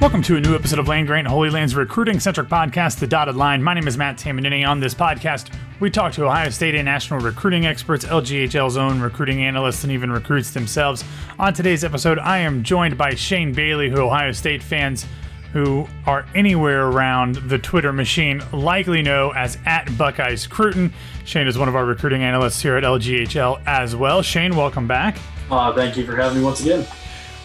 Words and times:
Welcome 0.00 0.22
to 0.22 0.36
a 0.36 0.40
new 0.40 0.54
episode 0.54 0.78
of 0.78 0.86
Land 0.86 1.08
Grant 1.08 1.26
Holy 1.26 1.50
Land's 1.50 1.74
recruiting 1.74 2.20
centric 2.20 2.48
podcast, 2.48 3.00
The 3.00 3.06
Dotted 3.08 3.34
Line. 3.34 3.60
My 3.60 3.74
name 3.74 3.88
is 3.88 3.98
Matt 3.98 4.16
Tamanini. 4.16 4.64
On 4.66 4.78
this 4.78 4.94
podcast, 4.94 5.52
we 5.80 5.90
talk 5.90 6.12
to 6.12 6.24
Ohio 6.24 6.50
State 6.50 6.76
and 6.76 6.84
national 6.84 7.18
recruiting 7.18 7.66
experts, 7.66 8.04
LGHL's 8.04 8.76
own 8.76 9.00
recruiting 9.00 9.42
analysts, 9.42 9.82
and 9.82 9.92
even 9.92 10.12
recruits 10.12 10.52
themselves. 10.52 11.02
On 11.40 11.52
today's 11.52 11.82
episode, 11.82 12.20
I 12.20 12.38
am 12.38 12.62
joined 12.62 12.96
by 12.96 13.14
Shane 13.16 13.52
Bailey, 13.52 13.90
who 13.90 13.96
Ohio 14.02 14.30
State 14.30 14.62
fans 14.62 15.04
who 15.52 15.88
are 16.06 16.26
anywhere 16.32 16.86
around 16.86 17.34
the 17.34 17.58
Twitter 17.58 17.92
machine 17.92 18.40
likely 18.52 19.02
know 19.02 19.30
as 19.30 19.58
at 19.66 19.98
Buckeyes 19.98 20.46
Cruton. 20.46 20.92
Shane 21.24 21.48
is 21.48 21.58
one 21.58 21.68
of 21.68 21.74
our 21.74 21.84
recruiting 21.84 22.22
analysts 22.22 22.62
here 22.62 22.76
at 22.76 22.84
LGHL 22.84 23.62
as 23.66 23.96
well. 23.96 24.22
Shane, 24.22 24.54
welcome 24.54 24.86
back. 24.86 25.18
Uh, 25.50 25.72
thank 25.74 25.96
you 25.96 26.06
for 26.06 26.14
having 26.14 26.38
me 26.38 26.44
once 26.44 26.60
again. 26.60 26.86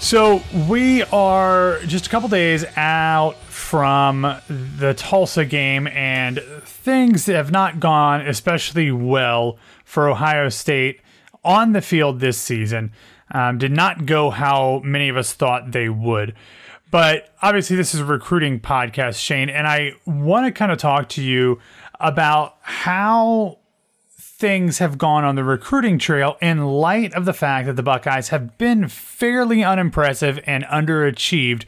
So 0.04 0.44
we 0.68 1.02
are 1.02 1.80
just 1.86 2.08
a 2.08 2.10
couple 2.10 2.28
days 2.28 2.66
out 2.76 3.38
from 3.46 4.36
the 4.50 4.94
Tulsa 4.96 5.46
game, 5.46 5.88
and 5.88 6.40
things 6.66 7.28
have 7.28 7.52
not 7.52 7.80
gone 7.80 8.20
especially 8.20 8.92
well 8.92 9.58
for 9.86 10.10
Ohio 10.10 10.50
State 10.50 11.00
on 11.46 11.72
the 11.72 11.82
field 11.82 12.20
this 12.20 12.38
season. 12.38 12.92
Um, 13.32 13.58
did 13.58 13.72
not 13.72 14.06
go 14.06 14.30
how 14.30 14.82
many 14.84 15.08
of 15.08 15.16
us 15.16 15.32
thought 15.32 15.72
they 15.72 15.88
would. 15.88 16.36
But 16.92 17.34
obviously, 17.42 17.78
this 17.78 17.96
is 17.96 18.02
a 18.02 18.06
recruiting 18.06 18.60
podcast, 18.60 19.16
Shane, 19.16 19.50
and 19.50 19.66
I 19.66 19.94
want 20.06 20.46
to 20.46 20.52
kind 20.52 20.72
of 20.74 20.80
talk 20.80 21.08
to 21.10 21.24
you 21.24 21.60
about 22.02 22.58
how 22.62 23.60
things 24.44 24.80
have 24.80 24.98
gone 24.98 25.24
on 25.24 25.36
the 25.36 25.44
recruiting 25.46 25.98
trail 25.98 26.36
in 26.42 26.66
light 26.66 27.14
of 27.14 27.24
the 27.24 27.32
fact 27.32 27.66
that 27.66 27.78
the 27.78 27.82
Buckeyes 27.82 28.28
have 28.28 28.58
been 28.58 28.90
fairly 28.90 29.64
unimpressive 29.64 30.38
and 30.46 30.66
underachieved 30.66 31.64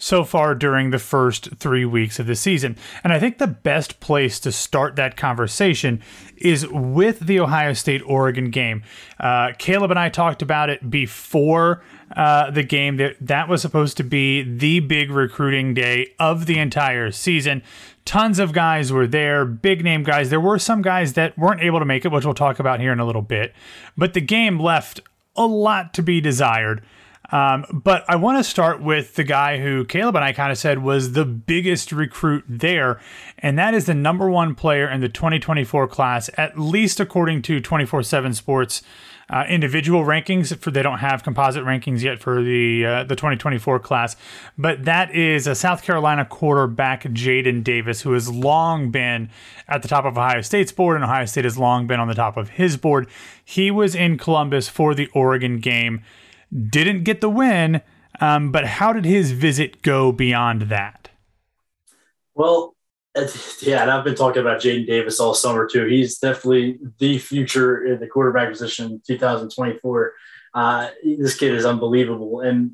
so 0.00 0.24
far 0.24 0.54
during 0.54 0.90
the 0.90 0.98
first 0.98 1.56
three 1.56 1.84
weeks 1.84 2.18
of 2.18 2.26
the 2.26 2.34
season. 2.34 2.74
And 3.04 3.12
I 3.12 3.20
think 3.20 3.36
the 3.36 3.46
best 3.46 4.00
place 4.00 4.40
to 4.40 4.50
start 4.50 4.96
that 4.96 5.16
conversation 5.16 6.02
is 6.38 6.66
with 6.66 7.20
the 7.20 7.38
Ohio 7.38 7.74
State 7.74 8.02
Oregon 8.06 8.50
game. 8.50 8.82
Uh, 9.20 9.52
Caleb 9.58 9.90
and 9.90 10.00
I 10.00 10.08
talked 10.08 10.40
about 10.40 10.70
it 10.70 10.90
before 10.90 11.84
uh, 12.16 12.50
the 12.50 12.62
game 12.62 12.96
that 12.96 13.16
that 13.20 13.46
was 13.46 13.60
supposed 13.60 13.98
to 13.98 14.02
be 14.02 14.42
the 14.42 14.80
big 14.80 15.10
recruiting 15.10 15.74
day 15.74 16.14
of 16.18 16.46
the 16.46 16.58
entire 16.58 17.10
season. 17.10 17.62
Tons 18.06 18.38
of 18.38 18.54
guys 18.54 18.90
were 18.90 19.06
there, 19.06 19.44
big 19.44 19.84
name 19.84 20.02
guys. 20.02 20.30
There 20.30 20.40
were 20.40 20.58
some 20.58 20.80
guys 20.80 21.12
that 21.12 21.36
weren't 21.36 21.60
able 21.60 21.78
to 21.78 21.84
make 21.84 22.06
it, 22.06 22.10
which 22.10 22.24
we'll 22.24 22.34
talk 22.34 22.58
about 22.58 22.80
here 22.80 22.92
in 22.92 23.00
a 23.00 23.06
little 23.06 23.22
bit. 23.22 23.52
But 23.98 24.14
the 24.14 24.22
game 24.22 24.58
left 24.58 25.00
a 25.36 25.46
lot 25.46 25.92
to 25.94 26.02
be 26.02 26.22
desired. 26.22 26.82
Um, 27.32 27.64
but 27.72 28.04
I 28.08 28.16
want 28.16 28.38
to 28.38 28.44
start 28.44 28.82
with 28.82 29.14
the 29.14 29.24
guy 29.24 29.58
who 29.58 29.84
Caleb 29.84 30.16
and 30.16 30.24
I 30.24 30.32
kind 30.32 30.50
of 30.50 30.58
said 30.58 30.82
was 30.82 31.12
the 31.12 31.24
biggest 31.24 31.92
recruit 31.92 32.44
there, 32.48 33.00
and 33.38 33.58
that 33.58 33.74
is 33.74 33.86
the 33.86 33.94
number 33.94 34.28
one 34.28 34.54
player 34.54 34.88
in 34.88 35.00
the 35.00 35.08
2024 35.08 35.86
class, 35.88 36.28
at 36.36 36.58
least 36.58 36.98
according 36.98 37.42
to 37.42 37.60
24 37.60 38.02
7 38.02 38.34
Sports 38.34 38.82
uh, 39.30 39.44
individual 39.48 40.04
rankings. 40.04 40.56
For 40.58 40.70
they 40.70 40.82
don't 40.82 40.98
have 40.98 41.22
composite 41.22 41.64
rankings 41.64 42.02
yet 42.02 42.18
for 42.18 42.42
the 42.42 42.84
uh, 42.84 43.04
the 43.04 43.14
2024 43.14 43.78
class, 43.78 44.16
but 44.58 44.84
that 44.84 45.14
is 45.14 45.46
a 45.46 45.54
South 45.54 45.82
Carolina 45.82 46.24
quarterback, 46.24 47.04
Jadyn 47.04 47.62
Davis, 47.62 48.02
who 48.02 48.12
has 48.12 48.28
long 48.28 48.90
been 48.90 49.30
at 49.68 49.82
the 49.82 49.88
top 49.88 50.04
of 50.04 50.18
Ohio 50.18 50.40
State's 50.40 50.72
board, 50.72 50.96
and 50.96 51.04
Ohio 51.04 51.26
State 51.26 51.44
has 51.44 51.56
long 51.56 51.86
been 51.86 52.00
on 52.00 52.08
the 52.08 52.14
top 52.14 52.36
of 52.36 52.50
his 52.50 52.76
board. 52.76 53.08
He 53.44 53.70
was 53.70 53.94
in 53.94 54.18
Columbus 54.18 54.68
for 54.68 54.94
the 54.94 55.08
Oregon 55.14 55.58
game, 55.58 56.02
didn't 56.52 57.04
get 57.04 57.20
the 57.20 57.30
win, 57.30 57.82
um, 58.20 58.52
but 58.52 58.66
how 58.66 58.92
did 58.92 59.04
his 59.04 59.32
visit 59.32 59.82
go 59.82 60.12
beyond 60.12 60.62
that? 60.62 61.10
Well, 62.34 62.74
yeah, 63.60 63.82
and 63.82 63.90
I've 63.90 64.04
been 64.04 64.14
talking 64.14 64.40
about 64.40 64.60
Jadyn 64.60 64.86
Davis 64.86 65.20
all 65.20 65.34
summer 65.34 65.68
too. 65.68 65.86
He's 65.86 66.18
definitely 66.18 66.78
the 66.98 67.18
future 67.18 67.84
in 67.84 68.00
the 68.00 68.06
quarterback 68.06 68.50
position 68.50 68.92
in 68.92 69.02
2024. 69.06 70.12
Uh, 70.54 70.88
this 71.02 71.36
kid 71.36 71.54
is 71.54 71.64
unbelievable. 71.64 72.40
And 72.40 72.72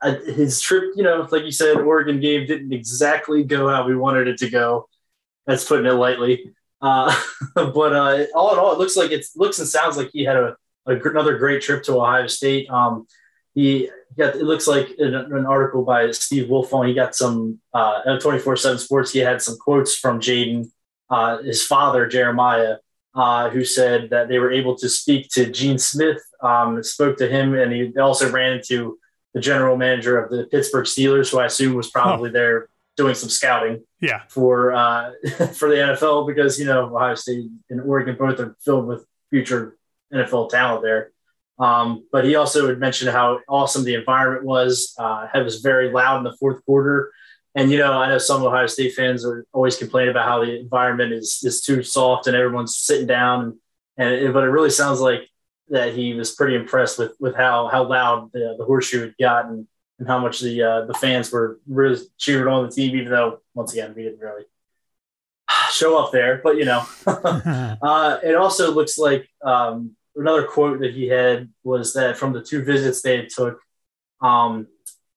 uh, 0.00 0.16
his 0.20 0.60
trip, 0.60 0.92
you 0.96 1.02
know, 1.02 1.26
like 1.30 1.44
you 1.44 1.52
said, 1.52 1.76
Oregon 1.76 2.20
game 2.20 2.46
didn't 2.46 2.72
exactly 2.72 3.44
go 3.44 3.68
how 3.68 3.86
we 3.86 3.96
wanted 3.96 4.28
it 4.28 4.38
to 4.38 4.50
go. 4.50 4.88
That's 5.46 5.64
putting 5.64 5.86
it 5.86 5.92
lightly. 5.92 6.52
Uh, 6.80 7.14
but 7.54 7.92
uh, 7.92 8.24
all 8.34 8.52
in 8.52 8.58
all, 8.58 8.72
it 8.72 8.78
looks 8.78 8.96
like 8.96 9.10
it 9.10 9.26
looks 9.36 9.58
and 9.58 9.68
sounds 9.68 9.96
like 9.96 10.10
he 10.12 10.24
had 10.24 10.36
a, 10.36 10.56
another 10.86 11.38
great 11.38 11.62
trip 11.62 11.82
to 11.84 11.96
Ohio 11.96 12.26
State. 12.26 12.68
Um, 12.70 13.06
he 13.54 13.90
got 14.16 14.36
it 14.36 14.42
looks 14.42 14.66
like 14.66 14.90
in 14.98 15.14
an, 15.14 15.32
an 15.32 15.46
article 15.46 15.84
by 15.84 16.10
Steve 16.12 16.48
Wiltfong. 16.48 16.88
He 16.88 16.94
got 16.94 17.14
some 17.14 17.60
uh, 17.74 18.18
twenty 18.18 18.38
four 18.38 18.56
seven 18.56 18.78
Sports. 18.78 19.12
He 19.12 19.20
had 19.20 19.42
some 19.42 19.56
quotes 19.58 19.96
from 19.96 20.20
Jadyn, 20.20 20.70
uh, 21.08 21.42
his 21.42 21.64
father 21.64 22.06
Jeremiah, 22.06 22.76
uh, 23.14 23.50
who 23.50 23.64
said 23.64 24.10
that 24.10 24.28
they 24.28 24.38
were 24.38 24.52
able 24.52 24.76
to 24.76 24.88
speak 24.88 25.28
to 25.30 25.50
Gene 25.50 25.78
Smith. 25.78 26.22
Um, 26.42 26.82
spoke 26.82 27.16
to 27.18 27.28
him, 27.28 27.54
and 27.54 27.72
he 27.72 27.96
also 27.98 28.30
ran 28.30 28.54
into 28.54 28.98
the 29.34 29.40
general 29.40 29.76
manager 29.76 30.18
of 30.18 30.30
the 30.30 30.44
Pittsburgh 30.50 30.86
Steelers, 30.86 31.30
who 31.30 31.38
I 31.38 31.46
assume 31.46 31.74
was 31.74 31.90
probably 31.90 32.30
oh. 32.30 32.32
there 32.32 32.68
doing 32.96 33.14
some 33.14 33.28
scouting. 33.28 33.84
Yeah. 34.00 34.22
For 34.28 34.72
uh, 34.72 35.12
for 35.54 35.68
the 35.68 35.76
NFL 35.76 36.26
because 36.26 36.58
you 36.58 36.66
know 36.66 36.94
Ohio 36.94 37.14
State 37.14 37.50
and 37.68 37.80
Oregon 37.80 38.16
both 38.18 38.38
are 38.40 38.56
filled 38.60 38.86
with 38.86 39.04
future 39.30 39.76
NFL 40.12 40.50
talent 40.50 40.82
there. 40.82 41.12
Um, 41.58 42.06
but 42.10 42.24
he 42.24 42.36
also 42.36 42.68
had 42.68 42.78
mentioned 42.78 43.10
how 43.10 43.40
awesome 43.46 43.84
the 43.84 43.94
environment 43.94 44.44
was. 44.44 44.94
Uh, 44.98 45.26
it 45.34 45.44
was 45.44 45.60
very 45.60 45.90
loud 45.90 46.18
in 46.18 46.24
the 46.24 46.36
fourth 46.38 46.64
quarter. 46.64 47.12
And 47.54 47.70
you 47.70 47.78
know, 47.78 47.92
I 47.92 48.08
know 48.08 48.18
some 48.18 48.42
Ohio 48.42 48.66
State 48.66 48.94
fans 48.94 49.26
are 49.26 49.44
always 49.52 49.76
complaining 49.76 50.10
about 50.10 50.26
how 50.26 50.44
the 50.44 50.58
environment 50.58 51.12
is 51.12 51.40
is 51.42 51.60
too 51.60 51.82
soft 51.82 52.26
and 52.26 52.36
everyone's 52.36 52.78
sitting 52.78 53.06
down. 53.06 53.58
And, 53.96 54.14
and 54.14 54.32
but 54.32 54.44
it 54.44 54.50
really 54.50 54.70
sounds 54.70 55.00
like 55.00 55.28
that 55.68 55.94
he 55.94 56.14
was 56.14 56.34
pretty 56.34 56.54
impressed 56.54 56.98
with 56.98 57.12
with 57.20 57.34
how 57.34 57.68
how 57.68 57.88
loud 57.88 58.30
the, 58.32 58.54
the 58.56 58.64
horseshoe 58.64 59.00
had 59.02 59.14
gotten 59.20 59.66
and 59.98 60.08
how 60.08 60.18
much 60.18 60.40
the 60.40 60.62
uh, 60.62 60.84
the 60.86 60.94
fans 60.94 61.32
were 61.32 61.60
really 61.68 62.00
cheering 62.18 62.52
on 62.52 62.64
the 62.64 62.72
team, 62.72 62.96
even 62.96 63.10
though 63.10 63.40
once 63.54 63.72
again 63.72 63.92
we 63.94 64.04
didn't 64.04 64.20
really 64.20 64.44
show 65.70 65.98
up 65.98 66.12
there. 66.12 66.40
But 66.42 66.56
you 66.56 66.64
know, 66.64 66.84
uh, 67.06 68.18
it 68.22 68.36
also 68.36 68.72
looks 68.72 68.96
like 68.96 69.28
um, 69.42 69.96
another 70.16 70.44
quote 70.44 70.80
that 70.80 70.92
he 70.92 71.08
had 71.08 71.48
was 71.64 71.92
that 71.94 72.16
from 72.16 72.32
the 72.32 72.42
two 72.42 72.62
visits 72.64 73.02
they 73.02 73.26
took, 73.26 73.60
um, 74.20 74.66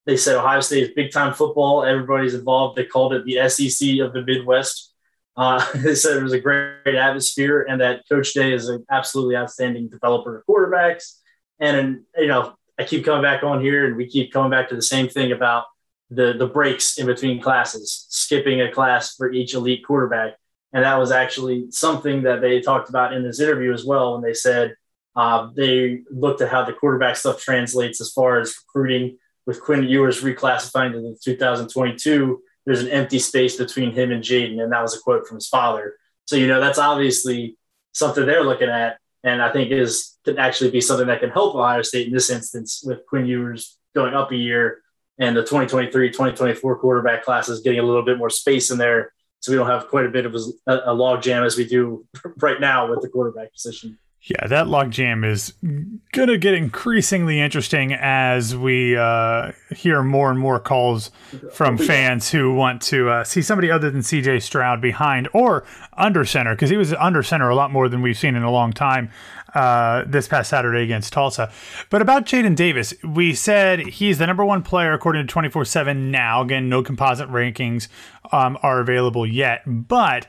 they 0.06 0.16
said 0.16 0.36
Ohio 0.36 0.60
State 0.60 0.82
is 0.82 0.94
big 0.94 1.12
time 1.12 1.32
football. 1.32 1.84
Everybody's 1.84 2.34
involved. 2.34 2.76
They 2.76 2.84
called 2.84 3.14
it 3.14 3.24
the 3.24 3.48
SEC 3.48 4.00
of 4.00 4.12
the 4.12 4.22
Midwest. 4.24 4.92
Uh, 5.36 5.64
they 5.74 5.94
said 5.94 6.16
it 6.16 6.22
was 6.22 6.32
a 6.32 6.40
great, 6.40 6.84
great, 6.84 6.96
atmosphere 6.96 7.66
and 7.68 7.80
that 7.80 8.02
Coach 8.08 8.34
Day 8.34 8.52
is 8.52 8.68
an 8.68 8.84
absolutely 8.90 9.36
outstanding 9.36 9.88
developer 9.88 10.38
of 10.38 10.46
quarterbacks. 10.46 11.18
And, 11.58 12.00
you 12.16 12.26
know, 12.26 12.54
I 12.78 12.84
keep 12.84 13.04
coming 13.04 13.22
back 13.22 13.42
on 13.42 13.60
here 13.60 13.86
and 13.86 13.96
we 13.96 14.06
keep 14.06 14.32
coming 14.32 14.50
back 14.50 14.68
to 14.68 14.76
the 14.76 14.82
same 14.82 15.08
thing 15.08 15.32
about 15.32 15.64
the, 16.10 16.34
the 16.34 16.46
breaks 16.46 16.98
in 16.98 17.06
between 17.06 17.40
classes, 17.40 18.06
skipping 18.10 18.60
a 18.60 18.70
class 18.70 19.14
for 19.14 19.32
each 19.32 19.54
elite 19.54 19.84
quarterback. 19.86 20.34
And 20.72 20.84
that 20.84 20.98
was 20.98 21.12
actually 21.12 21.70
something 21.70 22.24
that 22.24 22.40
they 22.40 22.60
talked 22.60 22.88
about 22.88 23.12
in 23.12 23.22
this 23.22 23.40
interview 23.40 23.72
as 23.72 23.84
well 23.84 24.14
when 24.14 24.22
they 24.22 24.34
said 24.34 24.74
uh, 25.16 25.48
they 25.54 26.02
looked 26.10 26.40
at 26.40 26.50
how 26.50 26.64
the 26.64 26.72
quarterback 26.72 27.16
stuff 27.16 27.40
translates 27.40 28.00
as 28.00 28.10
far 28.10 28.40
as 28.40 28.54
recruiting 28.66 29.18
with 29.46 29.62
Quinn 29.62 29.84
Ewers 29.84 30.22
reclassifying 30.22 30.92
to 30.92 31.00
the 31.00 31.18
2022. 31.22 32.42
There's 32.66 32.82
an 32.82 32.88
empty 32.88 33.18
space 33.18 33.56
between 33.56 33.92
him 33.92 34.10
and 34.10 34.22
Jadyn, 34.22 34.62
and 34.62 34.72
that 34.72 34.82
was 34.82 34.96
a 34.96 35.00
quote 35.00 35.26
from 35.26 35.36
his 35.36 35.48
father. 35.48 35.96
So 36.26 36.36
you 36.36 36.46
know 36.46 36.60
that's 36.60 36.78
obviously 36.78 37.56
something 37.92 38.24
they're 38.24 38.44
looking 38.44 38.70
at, 38.70 38.98
and 39.22 39.42
I 39.42 39.52
think 39.52 39.70
is 39.70 40.16
could 40.24 40.38
actually 40.38 40.70
be 40.70 40.80
something 40.80 41.06
that 41.06 41.20
can 41.20 41.30
help 41.30 41.54
Ohio 41.54 41.82
State 41.82 42.06
in 42.06 42.12
this 42.12 42.30
instance 42.30 42.82
with 42.84 43.06
Quinn 43.06 43.26
Ewers 43.26 43.78
going 43.94 44.14
up 44.14 44.32
a 44.32 44.36
year 44.36 44.82
and 45.18 45.36
the 45.36 45.42
2023-2024 45.42 46.80
quarterback 46.80 47.24
classes 47.24 47.60
getting 47.60 47.78
a 47.78 47.82
little 47.82 48.04
bit 48.04 48.18
more 48.18 48.30
space 48.30 48.70
in 48.70 48.78
there, 48.78 49.12
so 49.40 49.52
we 49.52 49.58
don't 49.58 49.68
have 49.68 49.88
quite 49.88 50.06
a 50.06 50.10
bit 50.10 50.26
of 50.26 50.34
a, 50.34 50.80
a 50.86 50.94
log 50.94 51.22
jam 51.22 51.44
as 51.44 51.56
we 51.56 51.66
do 51.66 52.06
right 52.38 52.60
now 52.60 52.90
with 52.90 53.00
the 53.00 53.08
quarterback 53.08 53.52
position. 53.52 53.98
Yeah, 54.26 54.46
that 54.46 54.68
logjam 54.68 55.22
is 55.22 55.52
going 56.12 56.28
to 56.28 56.38
get 56.38 56.54
increasingly 56.54 57.40
interesting 57.40 57.92
as 57.92 58.56
we 58.56 58.96
uh, 58.96 59.52
hear 59.76 60.02
more 60.02 60.30
and 60.30 60.40
more 60.40 60.58
calls 60.58 61.10
from 61.52 61.76
fans 61.76 62.30
who 62.30 62.54
want 62.54 62.80
to 62.82 63.10
uh, 63.10 63.24
see 63.24 63.42
somebody 63.42 63.70
other 63.70 63.90
than 63.90 64.00
CJ 64.00 64.40
Stroud 64.40 64.80
behind 64.80 65.28
or 65.34 65.66
under 65.92 66.24
center, 66.24 66.54
because 66.54 66.70
he 66.70 66.78
was 66.78 66.94
under 66.94 67.22
center 67.22 67.50
a 67.50 67.54
lot 67.54 67.70
more 67.70 67.86
than 67.86 68.00
we've 68.00 68.16
seen 68.16 68.34
in 68.34 68.42
a 68.42 68.50
long 68.50 68.72
time 68.72 69.10
uh, 69.54 70.04
this 70.06 70.26
past 70.26 70.48
Saturday 70.48 70.82
against 70.82 71.12
Tulsa. 71.12 71.52
But 71.90 72.00
about 72.00 72.24
Jadyn 72.24 72.56
Davis, 72.56 72.94
we 73.04 73.34
said 73.34 73.80
he's 73.80 74.16
the 74.16 74.26
number 74.26 74.44
one 74.44 74.62
player 74.62 74.94
according 74.94 75.26
to 75.26 75.30
24 75.30 75.66
7 75.66 76.10
now. 76.10 76.40
Again, 76.40 76.70
no 76.70 76.82
composite 76.82 77.28
rankings 77.28 77.88
um, 78.32 78.56
are 78.62 78.80
available 78.80 79.26
yet, 79.26 79.60
but 79.66 80.26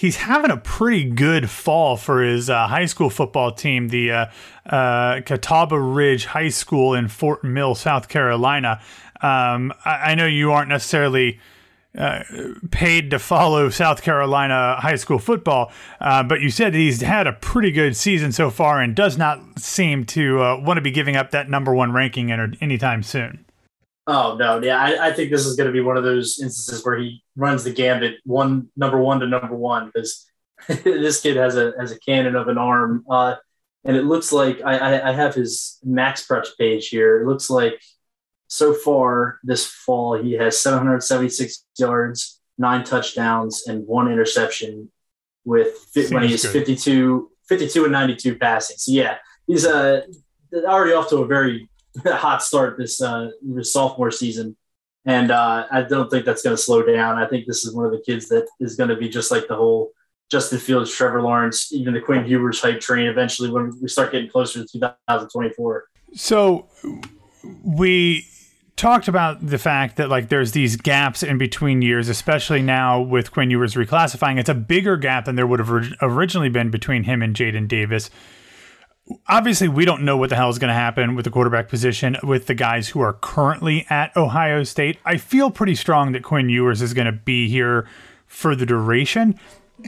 he's 0.00 0.16
having 0.16 0.50
a 0.50 0.56
pretty 0.56 1.04
good 1.04 1.50
fall 1.50 1.94
for 1.94 2.22
his 2.22 2.48
uh, 2.48 2.66
high 2.66 2.86
school 2.86 3.10
football 3.10 3.52
team, 3.52 3.88
the 3.88 4.10
uh, 4.10 4.26
uh, 4.64 5.20
Catawba 5.20 5.78
Ridge 5.78 6.24
High 6.24 6.48
School 6.48 6.94
in 6.94 7.06
Fort 7.08 7.44
Mill, 7.44 7.74
South 7.74 8.08
Carolina. 8.08 8.80
Um, 9.20 9.74
I, 9.84 10.12
I, 10.12 10.14
know 10.14 10.24
you 10.24 10.52
aren't 10.52 10.70
necessarily 10.70 11.38
uh, 11.98 12.22
paid 12.70 13.10
to 13.10 13.18
follow 13.18 13.68
South 13.68 14.00
Carolina 14.00 14.76
high 14.80 14.96
school 14.96 15.18
football, 15.18 15.70
uh, 16.00 16.22
but 16.22 16.40
you 16.40 16.48
said 16.48 16.72
he's 16.72 17.02
had 17.02 17.26
a 17.26 17.34
pretty 17.34 17.70
good 17.70 17.94
season 17.94 18.32
so 18.32 18.48
far 18.48 18.80
and 18.80 18.96
does 18.96 19.18
not 19.18 19.58
seem 19.58 20.06
to 20.06 20.40
uh, 20.40 20.58
want 20.58 20.78
to 20.78 20.82
be 20.82 20.90
giving 20.90 21.16
up 21.16 21.32
that 21.32 21.50
number 21.50 21.74
one 21.74 21.92
ranking 21.92 22.30
anytime 22.30 23.02
soon. 23.02 23.44
Oh 24.10 24.34
no, 24.36 24.60
yeah, 24.60 24.76
I, 24.76 25.06
I 25.06 25.12
think 25.12 25.30
this 25.30 25.46
is 25.46 25.54
going 25.54 25.68
to 25.68 25.72
be 25.72 25.80
one 25.80 25.96
of 25.96 26.02
those 26.02 26.40
instances 26.40 26.84
where 26.84 26.98
he 26.98 27.22
runs 27.36 27.62
the 27.62 27.72
gambit, 27.72 28.16
one 28.24 28.68
number 28.76 28.98
one 28.98 29.20
to 29.20 29.28
number 29.28 29.54
one, 29.54 29.86
because 29.86 30.28
this 30.82 31.20
kid 31.20 31.36
has 31.36 31.56
a 31.56 31.72
has 31.78 31.92
a 31.92 32.00
cannon 32.00 32.34
of 32.34 32.48
an 32.48 32.58
arm, 32.58 33.04
uh, 33.08 33.36
and 33.84 33.96
it 33.96 34.02
looks 34.02 34.32
like 34.32 34.62
I, 34.64 35.10
I 35.10 35.12
have 35.12 35.36
his 35.36 35.78
max 35.84 36.26
preps 36.26 36.58
page 36.58 36.88
here. 36.88 37.22
It 37.22 37.28
looks 37.28 37.48
like 37.48 37.80
so 38.48 38.74
far 38.74 39.38
this 39.44 39.64
fall 39.64 40.20
he 40.20 40.32
has 40.32 40.58
776 40.58 41.64
yards, 41.78 42.40
nine 42.58 42.82
touchdowns, 42.82 43.68
and 43.68 43.86
one 43.86 44.10
interception 44.10 44.90
with 45.44 45.78
Seems 45.92 46.10
when 46.10 46.24
he's 46.24 46.44
52, 46.44 47.30
52 47.48 47.84
and 47.84 47.92
92 47.92 48.38
passing. 48.38 48.76
So 48.76 48.90
yeah, 48.90 49.18
he's 49.46 49.64
uh, 49.64 50.02
already 50.52 50.94
off 50.94 51.10
to 51.10 51.18
a 51.18 51.26
very 51.28 51.69
hot 52.06 52.42
start 52.42 52.76
this 52.78 53.00
uh, 53.00 53.30
sophomore 53.62 54.10
season, 54.10 54.56
and 55.04 55.30
uh, 55.30 55.66
I 55.70 55.82
don't 55.82 56.10
think 56.10 56.24
that's 56.24 56.42
going 56.42 56.56
to 56.56 56.62
slow 56.62 56.82
down. 56.82 57.18
I 57.18 57.26
think 57.26 57.46
this 57.46 57.64
is 57.64 57.74
one 57.74 57.86
of 57.86 57.92
the 57.92 58.02
kids 58.04 58.28
that 58.28 58.46
is 58.60 58.76
going 58.76 58.90
to 58.90 58.96
be 58.96 59.08
just 59.08 59.30
like 59.30 59.48
the 59.48 59.56
whole 59.56 59.92
Justin 60.30 60.58
Fields, 60.58 60.92
Trevor 60.92 61.22
Lawrence, 61.22 61.72
even 61.72 61.94
the 61.94 62.00
Quinn 62.00 62.26
Ewers 62.26 62.60
hype 62.60 62.80
train. 62.80 63.06
Eventually, 63.06 63.50
when 63.50 63.76
we 63.80 63.88
start 63.88 64.12
getting 64.12 64.30
closer 64.30 64.60
to 64.60 64.68
2024. 64.68 65.84
So 66.14 66.68
we 67.64 68.26
talked 68.80 69.08
about 69.08 69.46
the 69.46 69.58
fact 69.58 69.96
that 69.96 70.08
like 70.08 70.30
there's 70.30 70.52
these 70.52 70.76
gaps 70.76 71.22
in 71.22 71.36
between 71.36 71.82
years, 71.82 72.08
especially 72.08 72.62
now 72.62 73.00
with 73.00 73.30
Quinn 73.30 73.50
Ewers 73.50 73.74
reclassifying. 73.74 74.38
It's 74.38 74.48
a 74.48 74.54
bigger 74.54 74.96
gap 74.96 75.26
than 75.26 75.36
there 75.36 75.46
would 75.46 75.58
have 75.58 75.70
originally 76.00 76.48
been 76.48 76.70
between 76.70 77.04
him 77.04 77.22
and 77.22 77.36
Jadyn 77.36 77.68
Davis 77.68 78.08
obviously 79.28 79.68
we 79.68 79.84
don't 79.84 80.02
know 80.02 80.16
what 80.16 80.30
the 80.30 80.36
hell 80.36 80.50
is 80.50 80.58
going 80.58 80.68
to 80.68 80.74
happen 80.74 81.14
with 81.14 81.24
the 81.24 81.30
quarterback 81.30 81.68
position 81.68 82.16
with 82.22 82.46
the 82.46 82.54
guys 82.54 82.88
who 82.88 83.00
are 83.00 83.14
currently 83.14 83.86
at 83.90 84.16
Ohio 84.16 84.64
State. 84.64 84.98
I 85.04 85.16
feel 85.16 85.50
pretty 85.50 85.74
strong 85.74 86.12
that 86.12 86.22
Quinn 86.22 86.48
Ewers 86.48 86.82
is 86.82 86.94
going 86.94 87.06
to 87.06 87.12
be 87.12 87.48
here 87.48 87.86
for 88.26 88.54
the 88.54 88.66
duration. 88.66 89.38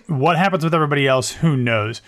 What 0.06 0.38
happens 0.38 0.64
with 0.64 0.74
everybody 0.74 1.06
else, 1.06 1.32
who 1.32 1.56
knows? 1.56 2.02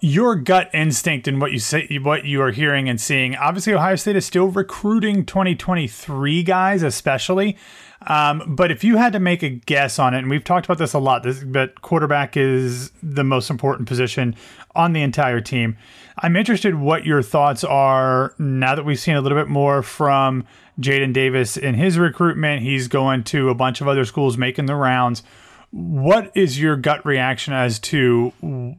Your 0.00 0.34
gut 0.34 0.68
instinct 0.74 1.28
and 1.28 1.40
what 1.40 1.52
you 1.52 1.60
say, 1.60 1.86
what 2.02 2.24
you 2.24 2.42
are 2.42 2.50
hearing 2.50 2.88
and 2.88 3.00
seeing. 3.00 3.36
Obviously, 3.36 3.72
Ohio 3.72 3.96
State 3.96 4.16
is 4.16 4.26
still 4.26 4.48
recruiting 4.48 5.24
2023 5.24 6.42
guys, 6.42 6.82
especially. 6.82 7.56
Um, 8.06 8.42
but 8.56 8.70
if 8.70 8.82
you 8.82 8.96
had 8.96 9.12
to 9.12 9.20
make 9.20 9.42
a 9.42 9.50
guess 9.50 9.98
on 9.98 10.14
it, 10.14 10.18
and 10.18 10.30
we've 10.30 10.44
talked 10.44 10.66
about 10.66 10.78
this 10.78 10.92
a 10.92 10.98
lot, 10.98 11.22
this, 11.22 11.42
but 11.44 11.82
quarterback 11.82 12.36
is 12.36 12.90
the 13.02 13.24
most 13.24 13.50
important 13.50 13.88
position 13.88 14.34
on 14.74 14.92
the 14.92 15.02
entire 15.02 15.40
team. 15.40 15.76
I'm 16.18 16.36
interested 16.36 16.74
what 16.74 17.04
your 17.04 17.22
thoughts 17.22 17.64
are 17.64 18.34
now 18.38 18.74
that 18.74 18.84
we've 18.84 18.98
seen 18.98 19.16
a 19.16 19.20
little 19.20 19.38
bit 19.38 19.48
more 19.48 19.82
from 19.82 20.44
Jadyn 20.80 21.12
Davis 21.12 21.56
in 21.56 21.74
his 21.74 21.98
recruitment. 21.98 22.62
He's 22.62 22.88
going 22.88 23.24
to 23.24 23.50
a 23.50 23.54
bunch 23.54 23.80
of 23.80 23.88
other 23.88 24.04
schools 24.04 24.36
making 24.36 24.66
the 24.66 24.74
rounds. 24.74 25.22
What 25.70 26.30
is 26.34 26.60
your 26.60 26.76
gut 26.76 27.04
reaction 27.06 27.54
as 27.54 27.78
to 27.80 28.32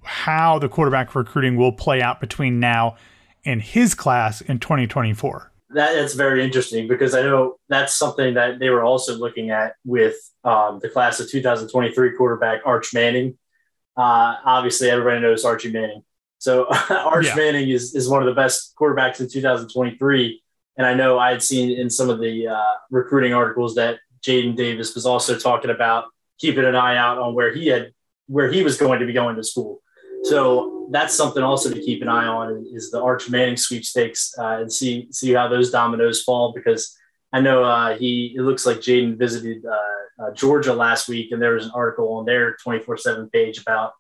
how 0.04 0.60
the 0.60 0.70
quarterback 0.70 1.16
recruiting 1.16 1.56
will 1.56 1.72
play 1.72 2.02
out 2.02 2.20
between 2.20 2.60
now 2.60 2.98
and 3.46 3.62
his 3.62 3.96
class 3.96 4.42
in 4.42 4.60
2024? 4.60 5.53
That, 5.74 5.94
that's 5.94 6.14
very 6.14 6.44
interesting 6.44 6.88
because 6.88 7.16
I 7.16 7.22
know 7.22 7.56
that's 7.70 7.96
something 7.96 8.36
that 8.36 8.60
they 8.60 8.70
were 8.70 8.84
also 8.84 9.18
looking 9.18 9.52
at 9.52 9.76
with 9.86 10.16
um, 10.44 10.80
the 10.82 10.90
class 10.90 11.20
of 11.20 11.30
2023 11.30 12.16
quarterback 12.16 12.62
Arch 12.66 12.94
Manning. 12.94 13.38
Uh, 13.96 14.36
obviously, 14.46 14.90
everybody 14.90 15.22
knows 15.22 15.46
Archie 15.46 15.72
Manning. 15.72 16.04
So 16.40 16.66
Arch 16.90 17.28
yeah. 17.28 17.36
Manning 17.36 17.70
is, 17.70 17.96
is 17.96 18.10
one 18.10 18.22
of 18.22 18.28
the 18.28 18.34
best 18.34 18.74
quarterbacks 18.80 19.20
in 19.20 19.30
2023. 19.30 20.42
And 20.78 20.88
I 20.88 20.94
know 20.94 21.20
I 21.20 21.32
had 21.32 21.44
seen 21.44 21.78
in 21.78 21.90
some 21.90 22.10
of 22.10 22.20
the 22.20 22.48
uh, 22.48 22.74
recruiting 22.90 23.34
articles 23.34 23.76
that 23.76 24.00
Jadyn 24.26 24.56
Davis 24.56 24.96
was 24.96 25.06
also 25.06 25.38
talking 25.38 25.70
about 25.70 26.06
keeping 26.40 26.66
an 26.66 26.76
eye 26.76 26.98
out 26.98 27.20
on 27.20 27.36
where 27.36 27.54
he 27.54 27.68
had 27.68 27.92
where 28.28 28.52
he 28.52 28.64
was 28.64 28.78
going 28.78 29.00
to 29.00 29.06
be 29.06 29.14
going 29.14 29.36
to 29.36 29.44
school. 29.44 29.83
So 30.24 30.88
that's 30.92 31.14
something 31.14 31.44
also 31.44 31.72
to 31.74 31.80
keep 31.82 32.02
an 32.02 32.08
eye 32.08 32.28
on 32.28 32.66
is 32.74 32.92
the 32.92 33.02
Arch 33.02 33.30
Manning 33.30 33.58
sweepstakes 33.58 34.34
uh, 34.38 34.60
and 34.62 34.72
see 34.72 35.08
see 35.12 35.34
how 35.34 35.48
those 35.48 35.72
dominoes 35.72 36.24
fall 36.24 36.54
because 36.54 36.98
I 37.32 37.42
know 37.42 37.64
uh, 37.64 37.98
he 37.98 38.34
it 38.38 38.42
looks 38.42 38.66
like 38.66 38.78
Jadyn 38.78 39.18
visited 39.18 39.66
uh, 39.66 40.24
uh, 40.24 40.32
Georgia 40.34 40.74
last 40.74 41.10
week 41.10 41.32
and 41.32 41.42
there 41.42 41.56
was 41.56 41.66
an 41.66 41.72
article 41.74 42.14
on 42.14 42.26
their 42.26 42.56
24/7 42.66 43.32
page 43.32 43.60
about 43.60 43.94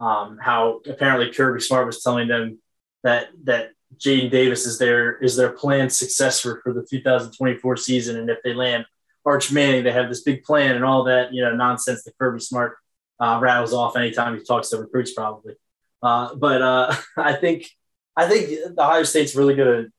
um, 0.00 0.38
how 0.40 0.80
apparently 0.86 1.32
Kirby 1.32 1.60
Smart 1.60 1.86
was 1.86 2.02
telling 2.02 2.28
them 2.28 2.58
that 3.04 3.28
that 3.44 3.70
Jadyn 3.96 4.30
Davis 4.30 4.66
is 4.66 4.78
their 4.78 5.16
is 5.18 5.36
their 5.36 5.52
planned 5.52 5.92
successor 5.92 6.60
for 6.62 6.72
the 6.72 6.86
2024 6.88 7.76
season, 7.76 8.16
and 8.18 8.30
if 8.30 8.38
they 8.42 8.54
land 8.54 8.84
Arch 9.24 9.50
Manning, 9.52 9.84
they 9.84 9.92
have 9.92 10.08
this 10.08 10.22
big 10.22 10.42
plan 10.44 10.76
and 10.76 10.84
all 10.84 11.04
that 11.04 11.32
you 11.32 11.42
know 11.42 11.54
nonsense 11.54 12.04
that 12.04 12.18
Kirby 12.18 12.40
Smart 12.40 12.76
uh, 13.20 13.38
rattles 13.40 13.72
off 13.72 13.96
anytime 13.96 14.36
he 14.36 14.44
talks 14.44 14.68
to 14.70 14.78
recruits, 14.78 15.12
probably. 15.12 15.54
Uh, 16.02 16.34
but 16.34 16.62
uh, 16.62 16.94
I 17.16 17.34
think 17.34 17.68
I 18.16 18.28
think 18.28 18.48
the 18.74 18.82
Ohio 18.82 19.04
State's 19.04 19.36
really 19.36 19.54
going 19.54 19.84
to. 19.84 19.92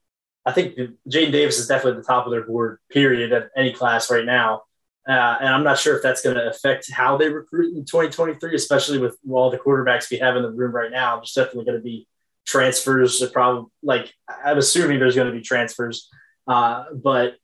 I 0.46 0.52
think 0.52 0.76
Jadyn 1.08 1.32
Davis 1.32 1.60
is 1.60 1.68
definitely 1.68 2.00
at 2.00 2.04
the 2.04 2.08
top 2.08 2.26
of 2.26 2.32
their 2.32 2.46
board, 2.46 2.80
period, 2.90 3.34
at 3.34 3.50
any 3.56 3.72
class 3.72 4.10
right 4.10 4.26
now. 4.26 4.64
Uh, 5.08 5.38
and 5.40 5.50
I'm 5.50 5.64
not 5.64 5.78
sure 5.78 5.96
if 5.96 6.04
that's 6.04 6.22
going 6.22 6.36
to 6.36 6.50
affect 6.50 6.92
how 6.92 7.18
they 7.18 7.30
recruit 7.30 7.76
in 7.76 7.86
2023, 7.86 8.56
especially 8.56 9.00
with 9.00 9.18
all 9.30 9.50
the 9.50 9.58
quarterbacks 9.58 10.10
we 10.10 10.18
have 10.20 10.36
in 10.36 10.44
the 10.44 10.52
room 10.52 10.72
right 10.72 10.92
now. 10.92 11.18
There's 11.18 11.34
definitely 11.34 11.66
going 11.66 11.78
to 11.78 11.84
be 11.84 12.08
transfers. 12.46 13.24
Probably 13.32 13.70
like 13.84 14.14
I'm 14.44 14.58
assuming 14.58 15.00
there's 15.00 15.16
going 15.16 15.32
to 15.32 15.38
be 15.38 15.42
transfers, 15.42 16.10
uh, 16.48 16.86
but 16.94 17.36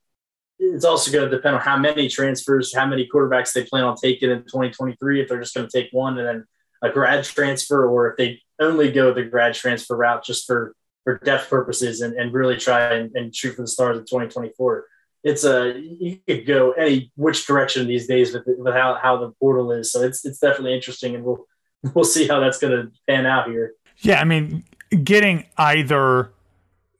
it's 0.58 0.84
also 0.84 1.10
going 1.10 1.28
to 1.28 1.36
depend 1.36 1.56
on 1.56 1.60
how 1.60 1.76
many 1.76 2.08
transfers, 2.08 2.74
how 2.74 2.86
many 2.86 3.08
quarterbacks 3.12 3.52
they 3.52 3.64
plan 3.64 3.84
on 3.84 3.96
taking 3.96 4.30
in 4.30 4.38
2023. 4.42 5.22
If 5.22 5.28
they're 5.28 5.40
just 5.40 5.54
going 5.54 5.68
to 5.68 5.80
take 5.80 5.90
one 5.92 6.18
and 6.18 6.26
then 6.26 6.44
a 6.82 6.90
grad 6.90 7.24
transfer, 7.24 7.86
or 7.86 8.10
if 8.10 8.16
they 8.16 8.42
only 8.60 8.90
go 8.92 9.12
the 9.12 9.24
grad 9.24 9.54
transfer 9.54 9.96
route 9.96 10.24
just 10.24 10.46
for 10.46 10.74
for 11.04 11.18
depth 11.18 11.48
purposes 11.48 12.00
and, 12.00 12.14
and 12.14 12.32
really 12.32 12.56
try 12.56 12.94
and, 12.94 13.14
and 13.14 13.34
shoot 13.34 13.54
for 13.54 13.62
the 13.62 13.68
stars 13.68 13.96
in 13.96 14.02
2024. 14.04 14.86
It's 15.22 15.44
a 15.44 15.78
you 15.78 16.18
could 16.26 16.46
go 16.46 16.72
any 16.72 17.12
which 17.14 17.46
direction 17.46 17.86
these 17.86 18.08
days 18.08 18.34
with, 18.34 18.42
with 18.46 18.74
how, 18.74 18.98
how 19.00 19.16
the 19.18 19.30
portal 19.40 19.72
is. 19.72 19.92
So 19.92 20.02
it's 20.02 20.24
it's 20.24 20.38
definitely 20.38 20.74
interesting, 20.74 21.14
and 21.14 21.24
we'll 21.24 21.46
we'll 21.94 22.04
see 22.04 22.26
how 22.26 22.40
that's 22.40 22.58
going 22.58 22.72
to 22.72 22.92
pan 23.08 23.26
out 23.26 23.48
here. 23.48 23.72
Yeah, 23.98 24.20
I 24.20 24.24
mean, 24.24 24.64
getting 25.04 25.46
either 25.56 26.30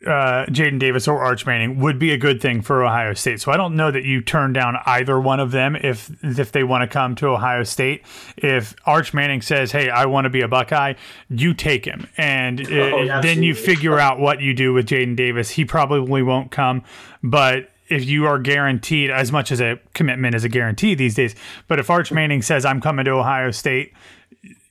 uh, 0.05 0.45
Jadyn 0.47 0.79
Davis 0.79 1.09
or 1.09 1.23
Arch 1.23 1.47
Manning 1.47 1.81
would 1.81 1.99
be 1.99 2.13
a 2.13 2.19
good 2.19 2.43
thing 2.43 2.61
for 2.61 2.85
Ohio 2.85 3.15
State. 3.15 3.41
So 3.41 3.51
I 3.51 3.57
don't 3.57 3.77
know 3.77 3.91
that 3.91 4.05
you 4.05 4.21
turn 4.21 4.53
down 4.53 4.77
either 4.85 5.19
one 5.19 5.41
of 5.41 5.53
them 5.53 5.75
if 5.75 6.11
if 6.23 6.53
they 6.53 6.65
want 6.65 6.83
to 6.83 6.87
come 6.87 7.15
to 7.17 7.29
Ohio 7.29 7.63
State. 7.63 8.03
If 8.37 8.75
Arch 8.85 9.15
Manning 9.15 9.41
says, 9.41 9.73
"Hey, 9.73 9.89
I 9.89 10.05
want 10.07 10.27
to 10.27 10.31
be 10.31 10.43
a 10.43 10.49
Buckeye," 10.49 10.95
you 11.31 11.55
take 11.55 11.87
him, 11.87 12.09
and 12.19 12.61
oh, 12.71 13.21
then 13.23 13.43
you 13.43 13.55
figure 13.55 13.99
out 13.99 14.21
what 14.21 14.41
you 14.41 14.53
do 14.53 14.75
with 14.75 14.87
Jadyn 14.87 15.17
Davis. 15.17 15.51
He 15.51 15.65
probably 15.65 16.23
won't 16.23 16.51
come, 16.51 16.83
but 17.23 17.71
if 17.89 18.05
you 18.05 18.27
are 18.27 18.39
guaranteed 18.39 19.11
as 19.11 19.31
much 19.31 19.51
as 19.53 19.61
a 19.61 19.79
commitment 19.95 20.35
as 20.35 20.45
a 20.45 20.49
guarantee 20.49 20.95
these 20.95 21.15
days. 21.15 21.35
But 21.69 21.79
if 21.79 21.89
Arch 21.89 22.13
Manning 22.13 22.43
says, 22.43 22.65
"I'm 22.67 22.81
coming 22.83 23.07
to 23.07 23.13
Ohio 23.13 23.51
State," 23.51 23.95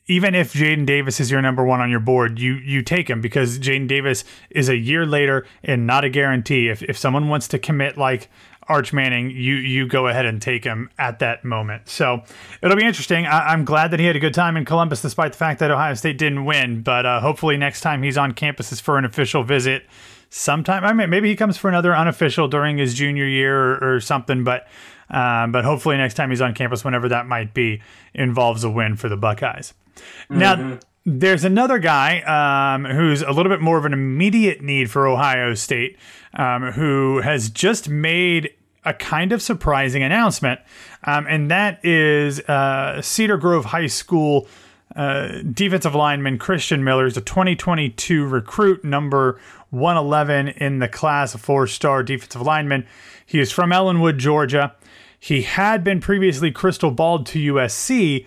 even 0.07 0.35
if 0.35 0.53
Jadyn 0.53 0.85
Davis 0.85 1.19
is 1.19 1.31
your 1.31 1.41
number 1.41 1.65
one 1.65 1.81
on 1.81 1.89
your 1.89 2.00
board, 2.00 2.39
you 2.39 2.55
you 2.55 2.81
take 2.81 3.09
him 3.09 3.21
because 3.21 3.57
Jadyn 3.59 3.88
Davis 3.88 4.24
is 4.50 4.69
a 4.69 4.75
year 4.75 5.05
later 5.05 5.45
and 5.63 5.88
not 5.88 6.03
a 6.03 6.09
guarantee. 6.09 6.69
If 6.69 6.83
if 6.83 6.97
someone 6.97 7.27
wants 7.27 7.47
to 7.50 7.59
commit 7.59 7.97
like 7.97 8.29
Arch 8.67 8.93
Manning, 8.93 9.31
you 9.31 9.55
you 9.55 9.88
go 9.88 10.07
ahead 10.07 10.25
and 10.25 10.41
take 10.41 10.63
him 10.63 10.89
at 11.00 11.19
that 11.19 11.43
moment. 11.43 11.89
So 11.89 12.21
it'll 12.62 12.77
be 12.77 12.85
interesting. 12.85 13.25
I, 13.25 13.53
am 13.53 13.65
glad 13.65 13.91
that 13.91 14.00
he 14.00 14.05
had 14.05 14.15
a 14.15 14.19
good 14.19 14.33
time 14.33 14.57
in 14.57 14.65
Columbus, 14.65 15.01
despite 15.01 15.31
the 15.31 15.38
fact 15.38 15.59
that 15.59 15.71
Ohio 15.71 15.95
State 15.95 16.17
didn't 16.19 16.45
win. 16.45 16.81
But 16.81 17.05
uh, 17.05 17.19
hopefully 17.19 17.57
next 17.57 17.81
time 17.81 18.03
he's 18.03 18.17
on 18.17 18.33
campus 18.33 18.71
is 18.71 18.79
for 18.79 18.97
an 18.97 19.05
official 19.05 19.43
visit. 19.43 19.85
Sometime, 20.29 20.83
I 20.83 20.91
mean, 20.91 21.09
maybe 21.09 21.29
he 21.29 21.35
comes 21.35 21.55
for 21.55 21.69
another 21.69 21.95
unofficial 21.95 22.47
during 22.47 22.77
his 22.77 22.93
junior 22.93 23.25
year 23.25 23.57
or, 23.57 23.95
or 23.95 24.00
something. 24.01 24.43
But 24.43 24.67
um, 25.09 25.51
but 25.51 25.65
hopefully 25.65 25.97
next 25.97 26.15
time 26.15 26.29
he's 26.29 26.41
on 26.41 26.53
campus, 26.53 26.83
whenever 26.83 27.09
that 27.09 27.27
might 27.27 27.53
be, 27.53 27.81
involves 28.13 28.63
a 28.63 28.69
win 28.69 28.95
for 28.95 29.09
the 29.09 29.17
Buckeyes. 29.17 29.74
Mm-hmm. 29.96 30.40
Now, 30.40 30.80
there's 31.06 31.44
another 31.44 31.78
guy 31.78 32.22
um, 32.22 32.86
who's 32.86 33.22
a 33.22 33.32
little 33.32 33.52
bit 33.52 33.62
more 33.62 33.78
of 33.78 33.86
an 33.86 33.94
immediate 33.94 34.62
need 34.62 34.90
for 34.90 35.08
Ohio 35.08 35.54
State, 35.54 35.98
um, 36.34 36.72
who 36.72 37.22
has 37.22 37.50
just 37.50 37.90
made 37.90 38.52
a 38.84 38.94
kind 38.94 39.32
of 39.32 39.42
surprising 39.42 40.04
announcement, 40.04 40.60
um, 41.04 41.25
and 41.28 41.50
that 41.50 41.84
is 41.84 42.40
uh, 42.42 43.02
Cedar 43.02 43.38
Grove 43.38 43.66
High 43.66 43.88
School 43.88 44.48
uh, 44.96 45.42
defensive 45.52 45.94
lineman 45.94 46.38
Christian 46.38 46.84
Miller 46.84 47.06
is 47.06 47.18
a 47.18 47.22
2022 47.22 48.25
recruit, 48.25 48.84
number 48.84 49.40
111 49.72 50.50
in 50.50 50.80
the 50.80 50.88
class, 50.88 51.36
a 51.36 51.38
four-star 51.38 52.02
defensive 52.02 52.42
lineman. 52.42 52.88
He 53.25 53.40
is 53.40 53.52
from 53.52 53.72
Ellenwood, 53.72 54.18
Georgia. 54.18 54.75
He 55.20 55.42
had 55.42 55.84
been 55.84 56.00
previously 56.00 56.52
crystal 56.52 56.92
balled 56.92 57.25
to 57.28 57.54
USC 57.54 58.25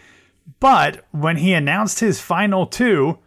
but 0.60 1.04
when 1.10 1.36
he 1.36 1.52
announced 1.52 2.00
his 2.00 2.20
final 2.20 2.66
two, 2.66 3.18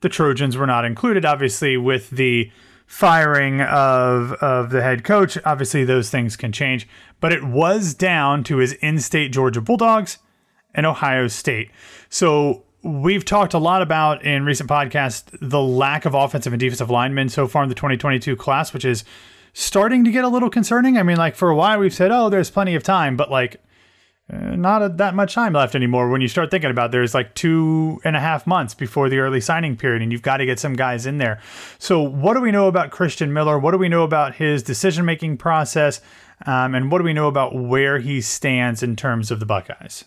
the 0.00 0.08
Trojans 0.08 0.56
were 0.56 0.66
not 0.66 0.84
included, 0.84 1.24
obviously, 1.24 1.76
with 1.76 2.10
the 2.10 2.50
firing 2.86 3.60
of 3.60 4.32
of 4.34 4.70
the 4.70 4.82
head 4.82 5.04
coach. 5.04 5.36
Obviously, 5.44 5.84
those 5.84 6.10
things 6.10 6.36
can 6.36 6.52
change, 6.52 6.88
but 7.20 7.32
it 7.32 7.44
was 7.44 7.94
down 7.94 8.44
to 8.44 8.58
his 8.58 8.72
in-state 8.74 9.32
Georgia 9.32 9.60
Bulldogs 9.60 10.18
and 10.74 10.86
Ohio 10.86 11.28
State. 11.28 11.70
So 12.08 12.64
we've 12.82 13.24
talked 13.24 13.54
a 13.54 13.58
lot 13.58 13.82
about 13.82 14.24
in 14.24 14.44
recent 14.44 14.70
podcasts 14.70 15.24
the 15.40 15.60
lack 15.60 16.04
of 16.04 16.14
offensive 16.14 16.52
and 16.52 16.60
defensive 16.60 16.90
linemen 16.90 17.28
so 17.28 17.46
far 17.46 17.62
in 17.64 17.68
the 17.68 17.74
2022 17.74 18.36
class, 18.36 18.72
which 18.72 18.84
is 18.84 19.04
starting 19.52 20.04
to 20.04 20.10
get 20.10 20.24
a 20.24 20.28
little 20.28 20.50
concerning. 20.50 20.96
I 20.96 21.02
mean, 21.02 21.16
like 21.16 21.34
for 21.34 21.50
a 21.50 21.56
while 21.56 21.78
we've 21.78 21.94
said, 21.94 22.10
oh, 22.10 22.28
there's 22.28 22.50
plenty 22.50 22.74
of 22.74 22.82
time, 22.82 23.16
but 23.16 23.30
like 23.30 23.60
not 24.30 24.82
a, 24.82 24.88
that 24.90 25.14
much 25.14 25.34
time 25.34 25.54
left 25.54 25.74
anymore. 25.74 26.10
When 26.10 26.20
you 26.20 26.28
start 26.28 26.50
thinking 26.50 26.70
about 26.70 26.86
it. 26.86 26.92
there's 26.92 27.14
like 27.14 27.34
two 27.34 28.00
and 28.04 28.14
a 28.14 28.20
half 28.20 28.46
months 28.46 28.74
before 28.74 29.08
the 29.08 29.18
early 29.18 29.40
signing 29.40 29.76
period 29.76 30.02
and 30.02 30.12
you've 30.12 30.22
got 30.22 30.36
to 30.38 30.46
get 30.46 30.58
some 30.58 30.74
guys 30.74 31.06
in 31.06 31.18
there. 31.18 31.40
So 31.78 32.02
what 32.02 32.34
do 32.34 32.40
we 32.40 32.50
know 32.50 32.68
about 32.68 32.90
christian 32.90 33.32
miller? 33.32 33.58
What 33.58 33.70
do 33.70 33.78
we 33.78 33.88
know 33.88 34.02
about 34.02 34.34
his 34.34 34.62
decision 34.62 35.04
making 35.04 35.38
process? 35.38 36.00
Um, 36.46 36.74
and 36.74 36.92
what 36.92 36.98
do 36.98 37.04
we 37.04 37.14
know 37.14 37.28
about 37.28 37.54
where 37.54 37.98
he 37.98 38.20
stands 38.20 38.82
in 38.82 38.96
terms 38.96 39.30
of 39.30 39.40
the 39.40 39.46
buckeyes? 39.46 40.04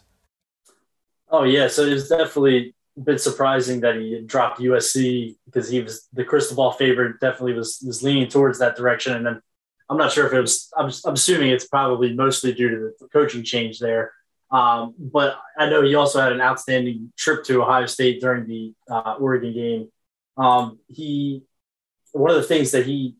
Oh 1.30 1.44
yeah 1.44 1.68
so 1.68 1.86
it's 1.86 2.08
definitely 2.08 2.75
a 2.98 3.01
bit 3.01 3.22
surprising 3.22 3.80
that 3.80 3.96
he 3.96 4.22
dropped 4.25 4.60
usc 4.60 5.36
because 5.46 5.70
he 5.70 5.82
was 5.82 6.08
the 6.13 6.25
crystal 6.25 6.58
ball 6.58 6.74
favorite 6.74 7.20
definitely 7.20 7.54
was 7.54 7.82
was 7.86 8.04
leaning 8.04 8.28
towards 8.28 8.60
that 8.60 8.75
direction. 8.75 9.16
And 9.16 9.25
then 9.25 9.42
I'm 9.92 9.98
not 9.98 10.14
sure 10.14 10.26
if 10.26 10.32
it 10.32 10.40
was. 10.40 10.72
I'm, 10.78 10.90
I'm 11.06 11.14
assuming 11.16 11.50
it's 11.50 11.68
probably 11.68 12.14
mostly 12.14 12.54
due 12.54 12.70
to 12.70 12.92
the 12.98 13.08
coaching 13.10 13.44
change 13.44 13.80
there. 13.80 14.14
Um, 14.50 14.96
but 14.98 15.38
I 15.58 15.70
know 15.70 15.82
he 15.82 15.96
also 15.96 16.22
had 16.22 16.32
an 16.32 16.40
outstanding 16.40 17.12
trip 17.18 17.44
to 17.46 17.62
Ohio 17.62 17.86
State 17.88 18.22
during 18.22 18.48
the 18.48 18.74
uh, 18.90 19.16
Oregon 19.20 19.54
game. 19.54 19.92
Um, 20.38 20.80
he 20.88 21.44
one 22.14 22.30
of 22.30 22.38
the 22.38 22.44
things 22.44 22.72
that 22.72 22.86
he 22.86 23.16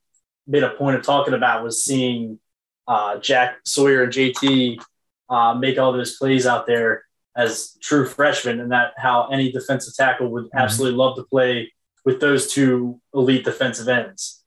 made 0.48 0.64
a 0.64 0.70
point 0.70 0.96
of 0.96 1.04
talking 1.04 1.34
about 1.34 1.64
was 1.64 1.84
seeing 1.84 2.40
uh, 2.88 3.18
Jack 3.18 3.58
Sawyer 3.66 4.04
and 4.04 4.14
JT 4.14 4.82
uh, 5.30 5.54
make 5.54 5.78
all 5.78 5.92
those 5.92 6.18
plays 6.18 6.46
out 6.46 6.68
there 6.68 7.04
as 7.36 7.78
true 7.82 8.06
freshmen, 8.06 8.62
and 8.62 8.72
that 8.72 8.94
how 8.96 9.28
any 9.28 9.52
defensive 9.52 9.94
tackle 9.94 10.30
would 10.32 10.46
mm-hmm. 10.46 10.58
absolutely 10.58 10.98
love 10.98 11.18
to 11.18 11.24
play 11.24 11.74
with 12.06 12.22
those 12.22 12.52
two 12.52 13.02
elite 13.14 13.44
defensive 13.44 13.90
ends. 13.90 14.41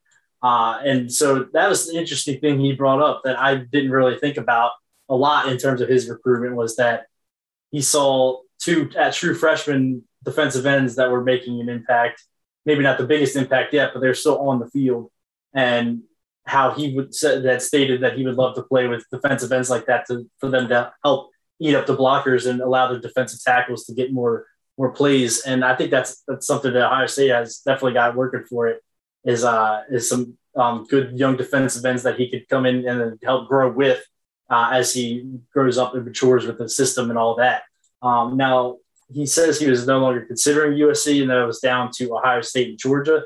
Uh, 0.45 0.79
and 0.85 1.11
so 1.11 1.47
that 1.55 1.71
was 1.71 1.89
the 1.89 1.99
interesting 1.99 2.39
thing 2.39 2.61
he 2.61 2.75
brought 2.75 3.01
up 3.01 3.23
that 3.25 3.41
I 3.41 3.55
didn't 3.55 3.91
really 3.91 4.19
think 4.19 4.37
about 4.37 4.73
a 5.09 5.17
lot 5.17 5.49
in 5.49 5.57
terms 5.57 5.81
of 5.81 5.89
his 5.89 6.07
recruitment 6.07 6.55
was 6.55 6.77
that 6.77 7.07
he 7.71 7.81
saw 7.81 8.41
two 8.59 8.91
at 8.95 9.15
true 9.15 9.35
freshman 9.35 10.05
defensive 10.23 10.67
ends 10.67 10.97
that 10.97 11.11
were 11.11 11.25
making 11.25 11.63
an 11.63 11.71
impact, 11.71 12.23
maybe 12.67 12.83
not 12.83 12.99
the 12.99 13.07
biggest 13.07 13.37
impact 13.37 13.73
yet, 13.73 13.93
but 13.95 14.01
they're 14.01 14.13
still 14.13 14.39
on 14.39 14.59
the 14.59 14.69
field. 14.69 15.11
And 15.55 16.03
how 16.45 16.73
he 16.73 16.95
would 16.95 17.15
that 17.23 17.63
stated 17.63 18.03
that 18.03 18.19
he 18.19 18.27
would 18.27 18.35
love 18.35 18.55
to 18.57 18.63
play 18.65 18.87
with 18.87 19.09
defensive 19.11 19.51
ends 19.51 19.71
like 19.71 19.87
that 19.87 20.07
to 20.09 20.29
for 20.41 20.51
them 20.51 20.69
to 20.69 20.93
help 21.03 21.31
eat 21.59 21.75
up 21.75 21.87
the 21.87 21.97
blockers 21.97 22.47
and 22.47 22.61
allow 22.61 22.93
the 22.93 22.99
defensive 22.99 23.43
tackles 23.43 23.85
to 23.85 23.95
get 23.95 24.13
more 24.13 24.45
more 24.77 24.93
plays. 24.93 25.41
And 25.41 25.65
I 25.65 25.75
think 25.75 25.91
that's 25.91 26.23
that's 26.29 26.47
something 26.47 26.75
that 26.75 26.85
Ohio 26.85 27.07
State 27.07 27.31
has 27.31 27.61
definitely 27.61 27.95
got 27.95 28.15
working 28.15 28.45
for 28.45 28.69
it 28.69 28.83
is 29.25 29.45
uh, 29.45 29.83
is 29.91 30.09
some 30.09 30.37
um, 30.57 30.85
good 30.89 31.19
young 31.19 31.37
defensive 31.37 31.85
ends 31.85 32.03
that 32.03 32.17
he 32.17 32.31
could 32.31 32.49
come 32.49 32.67
in 32.67 32.87
and 32.87 33.19
help 33.23 33.49
grow 33.49 33.71
with 33.71 34.05
uh, 34.51 34.71
as 34.73 34.93
he 34.93 35.29
grows 35.53 35.79
up 35.79 35.95
and 35.95 36.05
matures 36.05 36.47
with 36.47 36.59
the 36.59 36.69
system 36.69 37.11
and 37.11 37.19
all 37.19 37.37
that. 37.37 37.63
Um, 38.03 38.37
now 38.37 38.77
he 39.13 39.27
says 39.27 39.59
he 39.59 39.69
was 39.69 39.87
no 39.87 39.99
longer 39.99 40.23
considering 40.23 40.79
USC 40.79 41.21
and 41.21 41.31
that 41.31 41.43
it 41.43 41.47
was 41.47 41.61
down 41.61 41.91
to 41.97 42.15
Ohio 42.15 42.41
State 42.41 42.69
and 42.69 42.79
Georgia. 42.79 43.25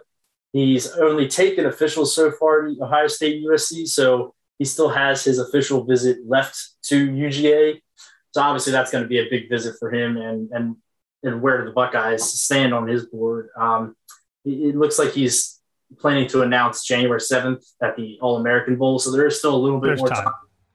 He's 0.53 0.91
only 0.93 1.29
taken 1.29 1.67
officials 1.67 2.15
so 2.15 2.31
far 2.33 2.63
to 2.63 2.77
Ohio 2.83 3.07
State 3.07 3.37
and 3.37 3.47
USC, 3.47 3.87
so 3.87 4.35
he 4.59 4.65
still 4.65 4.89
has 4.89 5.25
his 5.25 5.39
official 5.39 5.85
visit 5.85 6.19
left 6.27 6.59
to 6.85 7.07
UGA. 7.07 7.81
So 8.33 8.43
obviously 8.43 8.73
that's 8.73 8.91
going 8.91 9.05
to 9.05 9.09
be 9.09 9.19
a 9.19 9.29
big 9.29 9.49
visit 9.49 9.77
for 9.79 9.93
him 9.93 10.17
and 10.17 10.51
and 10.53 10.77
and 11.25 11.43
where 11.43 11.59
do 11.59 11.65
the 11.65 11.73
Buckeyes 11.73 12.23
stand 12.23 12.73
on 12.73 12.87
his 12.87 13.07
board? 13.07 13.49
Um, 13.59 13.97
it 14.45 14.77
looks 14.77 14.99
like 14.99 15.13
he's 15.13 15.58
planning 15.99 16.29
to 16.29 16.43
announce 16.43 16.85
January 16.85 17.21
7th 17.21 17.65
at 17.83 17.97
the 17.97 18.19
All 18.21 18.37
American 18.37 18.77
Bowl. 18.77 18.99
So 18.99 19.11
there 19.11 19.27
is 19.27 19.39
still 19.39 19.55
a 19.55 19.57
little 19.57 19.81
bit 19.81 19.89
There's 19.89 20.01
more 20.01 20.09
time. 20.09 20.25
time. 20.25 20.35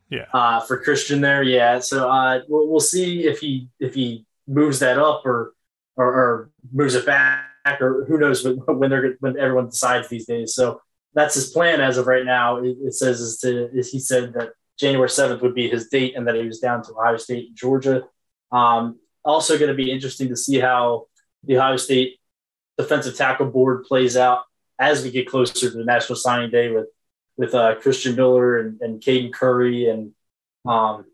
Yeah. 0.10 0.26
Uh, 0.34 0.60
for 0.62 0.82
Christian 0.82 1.22
there. 1.22 1.44
Yeah. 1.44 1.80
So 1.80 2.10
uh, 2.10 2.42
we'll, 2.48 2.68
we'll 2.68 2.80
see 2.80 3.26
if 3.26 3.40
he, 3.40 3.70
if 3.80 3.94
he 3.94 4.26
moves 4.48 4.80
that 4.80 4.98
up 4.98 5.26
or, 5.26 5.54
or, 5.96 6.06
or 6.06 6.50
moves 6.72 6.96
it 6.96 7.06
back 7.06 7.46
or 7.80 8.06
who 8.08 8.18
knows 8.18 8.44
when, 8.44 8.56
when 8.80 8.90
they're, 8.90 9.16
when 9.20 9.40
everyone 9.40 9.68
decides 9.68 10.08
these 10.10 10.26
days. 10.26 10.54
So 10.54 10.82
that's 11.14 11.36
his 11.36 11.50
plan 11.50 11.82
as 11.82 11.98
of 11.98 12.08
right 12.08 12.26
now. 12.26 12.58
It, 12.58 12.78
it 12.84 12.94
says 12.94 13.20
is 13.20 13.38
to 13.40 13.70
is 13.78 13.92
he 13.92 14.00
said 14.00 14.34
that 14.34 14.50
January 14.80 15.10
seventh 15.10 15.42
would 15.42 15.56
be 15.56 15.70
his 15.70 15.88
date, 15.88 16.16
and 16.16 16.28
that 16.28 16.36
he 16.36 16.46
was 16.46 16.60
down 16.60 16.84
to 16.84 16.92
Ohio 16.94 17.18
State 17.18 17.50
and 17.50 17.58
Georgia. 17.58 18.04
Um, 18.52 19.00
also, 19.24 19.58
going 19.58 19.70
to 19.70 19.76
be 19.76 19.92
interesting 19.92 20.30
to 20.30 20.36
see 20.36 20.60
how 20.60 21.06
the 21.44 21.58
Ohio 21.58 21.78
State 21.78 22.20
defensive 22.78 23.16
tackle 23.16 23.46
board 23.48 23.86
plays 23.86 24.18
out 24.18 24.44
as 24.90 25.04
we 25.04 25.12
get 25.12 25.28
closer 25.28 25.70
to 25.70 25.78
the 25.78 25.84
National 25.84 26.16
Signing 26.16 26.52
Day 26.52 26.72
with 26.72 26.88
with 27.36 27.56
uh, 27.56 27.76
Christian 27.76 28.16
Miller 28.16 28.60
and, 28.60 28.80
and 28.82 29.02
Caden 29.02 29.34
Curry 29.34 29.90
and 29.90 30.12
um, 30.66 31.06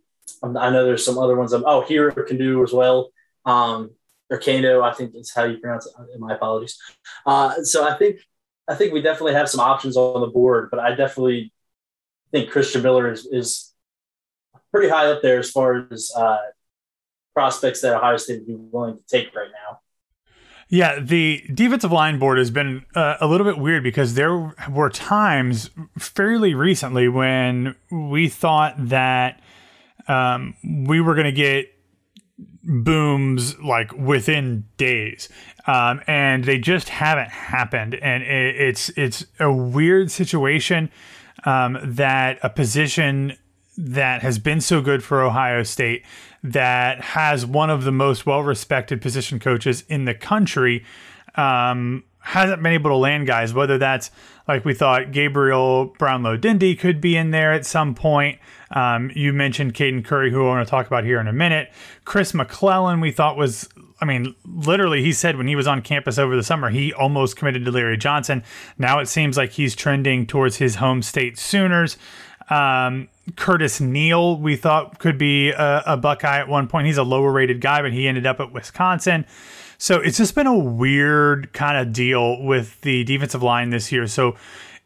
I 0.43 0.69
know 0.69 0.85
there's 0.85 1.05
some 1.05 1.17
other 1.17 1.35
ones. 1.35 1.53
I'm, 1.53 1.63
Oh, 1.65 1.81
Hero 1.81 2.11
Kanu 2.11 2.63
as 2.63 2.71
well. 2.71 3.09
Um, 3.45 3.91
or 4.29 4.38
Kano, 4.38 4.81
I 4.81 4.93
think 4.93 5.15
is 5.15 5.33
how 5.33 5.45
you 5.45 5.57
pronounce 5.57 5.88
it. 5.88 6.19
My 6.19 6.35
apologies. 6.35 6.77
Uh, 7.25 7.63
so 7.63 7.88
I 7.88 7.97
think 7.97 8.19
I 8.67 8.75
think 8.75 8.93
we 8.93 9.01
definitely 9.01 9.33
have 9.33 9.49
some 9.49 9.59
options 9.59 9.97
on 9.97 10.21
the 10.21 10.27
board, 10.27 10.69
but 10.69 10.79
I 10.79 10.93
definitely 10.93 11.51
think 12.31 12.51
Christian 12.51 12.83
Miller 12.83 13.11
is, 13.11 13.25
is 13.25 13.73
pretty 14.71 14.89
high 14.89 15.07
up 15.07 15.23
there 15.23 15.39
as 15.39 15.49
far 15.49 15.88
as 15.91 16.11
uh, 16.15 16.38
prospects 17.33 17.81
that 17.81 17.95
Ohio 17.95 18.17
State 18.17 18.41
would 18.41 18.47
be 18.47 18.55
willing 18.55 18.97
to 18.97 19.03
take 19.07 19.33
right 19.35 19.49
now. 19.51 19.79
Yeah, 20.71 20.99
the 20.99 21.43
defensive 21.51 21.91
line 21.91 22.19
board 22.19 22.38
has 22.38 22.51
been 22.51 22.85
uh, 22.93 23.17
a 23.19 23.27
little 23.27 23.45
bit 23.45 23.57
weird 23.57 23.81
because 23.83 24.13
there 24.13 24.53
were 24.69 24.89
times 24.91 25.71
fairly 25.97 26.53
recently 26.53 27.09
when 27.09 27.75
we 27.91 28.29
thought 28.29 28.75
that 28.77 29.41
um, 30.07 30.55
we 30.63 31.01
were 31.01 31.15
going 31.15 31.25
to 31.25 31.31
get 31.31 31.73
booms 32.63 33.57
like 33.59 33.91
within 33.93 34.65
days. 34.77 35.27
Um, 35.65 36.01
and 36.05 36.43
they 36.43 36.59
just 36.59 36.89
haven't 36.89 37.29
happened. 37.29 37.95
And 37.95 38.21
it, 38.21 38.55
it's 38.55 38.89
it's 38.89 39.25
a 39.39 39.51
weird 39.51 40.11
situation 40.11 40.91
um, 41.45 41.79
that 41.83 42.38
a 42.43 42.49
position 42.49 43.35
that 43.77 44.21
has 44.21 44.38
been 44.39 44.61
so 44.61 44.81
good 44.81 45.03
for 45.03 45.21
Ohio 45.21 45.63
State 45.63 46.05
that 46.43 47.01
has 47.01 47.46
one 47.46 47.69
of 47.69 47.84
the 47.84 47.91
most 47.91 48.25
well-respected 48.25 49.01
position 49.01 49.39
coaches 49.39 49.84
in 49.89 50.05
the 50.05 50.13
country 50.13 50.84
um, 51.36 52.03
hasn't 52.19 52.62
been 52.63 52.74
able 52.74 52.89
to 52.89 52.96
land 52.96 53.27
guys 53.27 53.53
whether 53.53 53.77
that's 53.77 54.12
like 54.48 54.65
we 54.65 54.74
thought 54.74 55.12
Gabriel 55.12 55.86
Brownlow 55.98 56.38
Dindy 56.38 56.75
could 56.75 57.00
be 57.01 57.15
in 57.15 57.31
there 57.31 57.53
at 57.53 57.65
some 57.65 57.93
point 57.93 58.39
um, 58.72 59.12
you 59.15 59.34
mentioned 59.34 59.74
Caden 59.74 60.05
Curry, 60.05 60.31
who 60.31 60.46
I 60.46 60.48
want 60.48 60.67
to 60.67 60.69
talk 60.69 60.88
about 60.88 61.03
here 61.03 61.19
in 61.19 61.27
a 61.27 61.34
minute. 61.34 61.72
Chris 62.05 62.34
McClellan, 62.34 63.01
we 63.01 63.12
thought 63.12 63.36
was, 63.36 63.67
I 64.00 64.05
mean, 64.05 64.36
literally, 64.46 65.03
he 65.03 65.12
said 65.12 65.38
when 65.38 65.48
he 65.48 65.55
was 65.55 65.67
on 65.67 65.81
campus 65.81 66.17
over 66.17 66.36
the 66.36 66.43
summer, 66.43 66.69
he 66.69 66.93
almost 66.93 67.36
committed 67.36 67.65
to 67.65 67.72
Larry 67.72 67.98
Johnson. 67.98 68.43
Now 68.77 69.00
it 69.00 69.08
seems 69.08 69.38
like 69.38 69.51
he's 69.51 69.75
trending 69.75 70.27
towards 70.27 70.58
his 70.58 70.75
home 70.75 71.01
state 71.01 71.38
Sooners. 71.38 71.98
Um, 72.50 73.10
Curtis 73.36 73.79
Neal, 73.81 74.38
we 74.38 74.55
thought 74.55 75.00
could 75.00 75.17
be 75.17 75.50
a, 75.50 75.83
a 75.86 75.98
Buckeye 75.98 76.39
at 76.39 76.48
one 76.48 76.67
point. 76.67 76.88
He's 76.88 76.98
a 76.98 77.03
lower 77.03 77.31
rated 77.31 77.62
guy, 77.62 77.81
but 77.81 77.93
he 77.93 78.07
ended 78.07 78.25
up 78.25 78.39
at 78.39 78.51
Wisconsin. 78.51 79.25
So 79.77 80.00
it's 80.00 80.17
just 80.17 80.36
been 80.36 80.48
a 80.48 80.57
weird 80.57 81.53
kind 81.53 81.77
of 81.77 81.93
deal 81.93 82.41
with 82.43 82.81
the 82.81 83.03
defensive 83.05 83.41
line 83.41 83.69
this 83.69 83.91
year. 83.91 84.07
So 84.07 84.36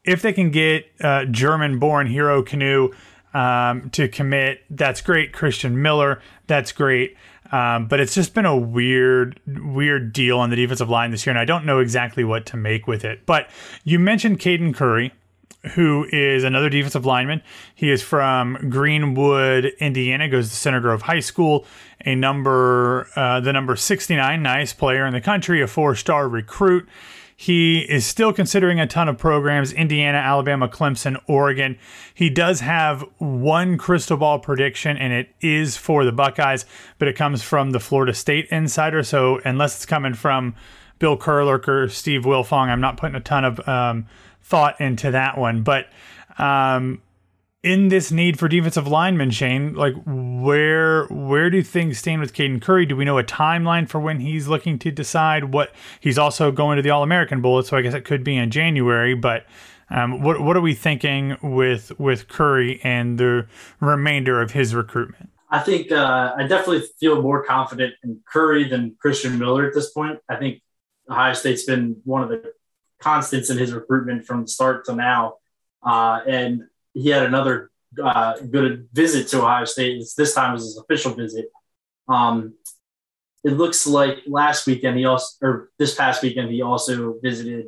if 0.03 0.21
they 0.21 0.33
can 0.33 0.51
get 0.51 0.85
uh, 1.01 1.25
German 1.25 1.79
born 1.79 2.07
Hero 2.07 2.43
Kanu 2.43 2.93
um, 3.33 3.89
to 3.91 4.07
commit. 4.07 4.61
That's 4.69 5.01
great. 5.01 5.33
Christian 5.33 5.81
Miller, 5.81 6.21
that's 6.47 6.71
great. 6.71 7.17
Um, 7.51 7.87
but 7.87 7.99
it's 7.99 8.15
just 8.15 8.33
been 8.33 8.45
a 8.45 8.57
weird, 8.57 9.39
weird 9.45 10.13
deal 10.13 10.39
on 10.39 10.49
the 10.49 10.55
defensive 10.55 10.89
line 10.89 11.11
this 11.11 11.25
year, 11.25 11.31
and 11.31 11.39
I 11.39 11.45
don't 11.45 11.65
know 11.65 11.79
exactly 11.79 12.23
what 12.23 12.45
to 12.47 12.57
make 12.57 12.87
with 12.87 13.05
it. 13.05 13.25
But 13.25 13.47
you 13.83 13.99
mentioned 13.99 14.39
Caden 14.39 14.73
Curry, 14.73 15.13
who 15.75 16.05
is 16.11 16.43
another 16.43 16.69
defensive 16.69 17.05
lineman. 17.05 17.41
He 17.73 17.89
is 17.89 18.01
from 18.01 18.69
Greenwood, 18.69 19.65
Indiana, 19.79 20.27
goes 20.27 20.49
to 20.49 20.55
Center 20.55 20.81
Grove 20.81 21.03
High 21.03 21.21
School, 21.21 21.65
a 22.05 22.15
number, 22.15 23.07
uh, 23.15 23.39
the 23.39 23.53
number 23.53 23.75
69, 23.75 24.43
nice 24.43 24.73
player 24.73 25.05
in 25.05 25.13
the 25.13 25.21
country, 25.21 25.61
a 25.61 25.67
four 25.67 25.95
star 25.95 26.27
recruit. 26.27 26.87
He 27.35 27.79
is 27.79 28.05
still 28.05 28.31
considering 28.31 28.79
a 28.79 28.87
ton 28.87 29.09
of 29.09 29.17
programs 29.17 29.73
Indiana, 29.73 30.17
Alabama, 30.17 30.67
Clemson, 30.67 31.17
Oregon. 31.27 31.77
He 32.13 32.29
does 32.29 32.59
have 32.59 33.03
one 33.17 33.77
crystal 33.77 34.17
ball 34.17 34.39
prediction, 34.39 34.97
and 34.97 35.11
it 35.11 35.29
is 35.41 35.75
for 35.75 36.05
the 36.05 36.11
Buckeyes, 36.11 36.65
but 36.99 37.07
it 37.07 37.15
comes 37.15 37.41
from 37.41 37.71
the 37.71 37.79
Florida 37.79 38.13
State 38.13 38.47
Insider. 38.49 39.03
So, 39.03 39.39
unless 39.43 39.75
it's 39.75 39.85
coming 39.85 40.13
from 40.13 40.55
Bill 40.99 41.17
Kurelic 41.17 41.67
or 41.67 41.89
Steve 41.89 42.21
Wiltfong, 42.21 42.67
I'm 42.67 42.81
not 42.81 42.97
putting 42.97 43.15
a 43.15 43.21
ton 43.21 43.43
of 43.43 43.67
um, 43.67 44.05
thought 44.43 44.79
into 44.79 45.11
that 45.11 45.37
one. 45.37 45.63
But 45.63 45.87
um, 46.37 47.01
in 47.63 47.87
this 47.87 48.11
need 48.11 48.37
for 48.37 48.47
defensive 48.47 48.87
linemen, 48.87 49.31
Shane, 49.31 49.73
like 49.73 49.93
where 50.05 51.05
where 51.05 51.49
do 51.49 51.63
things 51.63 51.97
stand 51.97 52.21
with 52.21 52.33
Caden 52.33 52.61
Curry? 52.61 52.85
Do 52.85 52.95
we 52.95 53.05
know 53.05 53.17
a 53.17 53.23
timeline 53.23 53.87
for 53.87 53.99
when 53.99 54.19
he's 54.19 54.47
looking 54.47 54.77
to 54.79 54.91
decide 54.91 55.53
what 55.53 55.71
he's 55.99 56.17
also 56.17 56.51
going 56.51 56.75
to 56.75 56.81
the 56.81 56.89
All 56.89 57.03
American 57.03 57.41
Bowl? 57.41 57.63
So 57.63 57.77
I 57.77 57.81
guess 57.81 57.93
it 57.93 58.03
could 58.03 58.23
be 58.23 58.35
in 58.35 58.51
January. 58.51 59.15
But 59.15 59.45
um, 59.89 60.21
what 60.21 60.41
what 60.41 60.57
are 60.57 60.61
we 60.61 60.73
thinking 60.73 61.37
with 61.41 61.97
with 61.97 62.27
Curry 62.27 62.81
and 62.83 63.17
the 63.17 63.47
remainder 63.79 64.41
of 64.41 64.51
his 64.51 64.75
recruitment? 64.75 65.29
I 65.49 65.59
think 65.59 65.91
uh, 65.91 66.33
I 66.35 66.47
definitely 66.47 66.83
feel 66.99 67.21
more 67.21 67.45
confident 67.45 67.93
in 68.03 68.19
Curry 68.27 68.67
than 68.67 68.95
Christian 68.99 69.37
Miller 69.37 69.67
at 69.67 69.73
this 69.73 69.91
point. 69.91 70.19
I 70.27 70.35
think 70.35 70.61
Ohio 71.09 71.33
State's 71.33 71.63
been 71.63 72.01
one 72.03 72.23
of 72.23 72.29
the 72.29 72.53
constants 73.03 73.49
in 73.49 73.57
his 73.57 73.71
recruitment 73.73 74.25
from 74.25 74.41
the 74.43 74.47
start 74.47 74.85
to 74.85 74.95
now, 74.95 75.21
uh, 75.91 76.19
and 76.27 76.63
he 76.93 77.09
had 77.09 77.23
another 77.23 77.69
uh, 78.01 78.33
good 78.55 78.87
visit 78.93 79.27
to 79.29 79.41
Ohio 79.43 79.65
State. 79.65 79.97
It's, 80.01 80.15
this 80.15 80.33
time 80.33 80.53
was 80.53 80.63
his 80.63 80.77
official 80.77 81.13
visit. 81.13 81.45
Um, 82.07 82.55
it 83.43 83.53
looks 83.61 83.85
like 83.85 84.19
last 84.25 84.65
weekend 84.67 84.97
he 84.97 85.05
also, 85.05 85.45
or 85.45 85.69
this 85.77 85.95
past 85.95 86.23
weekend 86.23 86.49
he 86.49 86.61
also 86.61 87.15
visited 87.21 87.67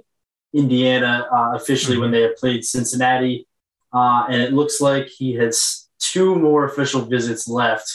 Indiana 0.54 1.28
uh, 1.32 1.52
officially 1.56 1.95
mm-hmm. 1.95 2.04
when 2.04 2.12
they 2.12 2.21
had 2.21 2.36
played 2.38 2.63
Cincinnati, 2.63 3.48
uh, 3.93 4.26
and 4.30 4.41
it 4.41 4.54
looks 4.54 4.80
like 4.80 5.08
he 5.08 5.34
has 5.34 5.89
two 6.00 6.36
more 6.36 6.65
official 6.65 7.02
visits 7.02 7.48
left. 7.48 7.89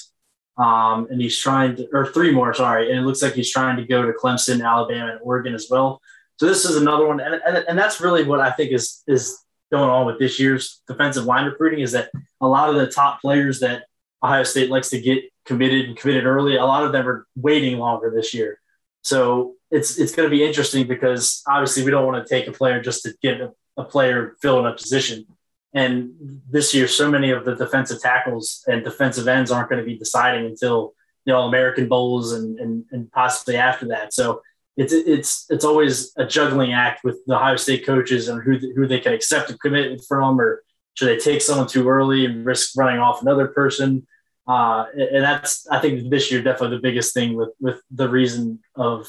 Um, 0.58 1.08
and 1.10 1.18
he's 1.22 1.38
trying 1.38 1.76
to, 1.76 1.88
or 1.90 2.04
three 2.12 2.32
more, 2.32 2.52
sorry. 2.52 2.90
And 2.90 2.98
it 2.98 3.06
looks 3.06 3.22
like 3.22 3.32
he's 3.32 3.50
trying 3.50 3.76
to 3.78 3.84
go 3.86 4.04
to 4.04 4.12
Clemson, 4.12 4.62
Alabama, 4.62 5.12
and 5.12 5.20
Oregon 5.22 5.54
as 5.54 5.68
well. 5.70 6.02
So 6.40 6.46
this 6.46 6.64
is 6.64 6.76
another 6.76 7.06
one, 7.06 7.20
and, 7.20 7.34
and, 7.34 7.64
and 7.68 7.78
that's 7.78 8.00
really 8.00 8.24
what 8.24 8.40
I 8.40 8.50
think 8.50 8.72
is 8.72 9.02
is 9.06 9.44
going 9.70 9.90
on 9.90 10.06
with 10.06 10.18
this 10.18 10.40
year's 10.40 10.80
defensive 10.88 11.26
line 11.26 11.44
recruiting 11.44 11.80
is 11.80 11.92
that 11.92 12.10
a 12.40 12.48
lot 12.48 12.70
of 12.70 12.76
the 12.76 12.86
top 12.86 13.20
players 13.20 13.60
that 13.60 13.82
Ohio 14.22 14.42
State 14.44 14.70
likes 14.70 14.88
to 14.88 15.00
get 15.02 15.22
committed 15.44 15.84
and 15.84 15.98
committed 15.98 16.24
early, 16.24 16.56
a 16.56 16.64
lot 16.64 16.82
of 16.82 16.92
them 16.92 17.06
are 17.06 17.26
waiting 17.36 17.76
longer 17.76 18.10
this 18.10 18.32
year. 18.32 18.58
So 19.02 19.56
it's 19.70 19.98
it's 19.98 20.14
going 20.14 20.30
to 20.30 20.34
be 20.34 20.42
interesting 20.42 20.88
because 20.88 21.42
obviously 21.46 21.84
we 21.84 21.90
don't 21.90 22.06
want 22.06 22.26
to 22.26 22.34
take 22.34 22.48
a 22.48 22.52
player 22.52 22.80
just 22.80 23.02
to 23.02 23.12
get 23.20 23.42
a, 23.42 23.52
a 23.76 23.84
player 23.84 24.34
filling 24.40 24.64
a 24.64 24.72
position. 24.72 25.26
And 25.74 26.40
this 26.48 26.72
year, 26.72 26.88
so 26.88 27.10
many 27.10 27.32
of 27.32 27.44
the 27.44 27.54
defensive 27.54 28.00
tackles 28.00 28.64
and 28.66 28.82
defensive 28.82 29.28
ends 29.28 29.50
aren't 29.50 29.68
going 29.68 29.82
to 29.82 29.86
be 29.86 29.98
deciding 29.98 30.46
until 30.46 30.94
the 31.26 31.34
All 31.34 31.48
American 31.48 31.86
Bowls 31.86 32.32
and, 32.32 32.58
and, 32.58 32.86
and 32.92 33.12
possibly 33.12 33.56
after 33.58 33.88
that. 33.88 34.14
So 34.14 34.40
it's 34.80 34.94
it's 34.94 35.46
it's 35.50 35.64
always 35.64 36.10
a 36.16 36.24
juggling 36.24 36.72
act 36.72 37.04
with 37.04 37.18
the 37.26 37.36
Ohio 37.36 37.56
State 37.56 37.84
coaches 37.84 38.28
and 38.28 38.42
who 38.42 38.58
who 38.74 38.86
they 38.86 38.98
can 38.98 39.12
accept 39.12 39.50
a 39.50 39.58
commitment 39.58 40.02
from, 40.08 40.40
or 40.40 40.64
should 40.94 41.08
they 41.08 41.18
take 41.18 41.42
someone 41.42 41.68
too 41.68 41.86
early 41.86 42.24
and 42.24 42.46
risk 42.46 42.72
running 42.78 42.98
off 42.98 43.20
another 43.20 43.48
person? 43.48 44.06
Uh, 44.48 44.86
and 44.94 45.22
that's 45.22 45.68
I 45.68 45.80
think 45.80 46.08
this 46.08 46.32
year 46.32 46.42
definitely 46.42 46.78
the 46.78 46.82
biggest 46.82 47.12
thing 47.12 47.36
with 47.36 47.50
with 47.60 47.78
the 47.90 48.08
reason 48.08 48.60
of 48.74 49.06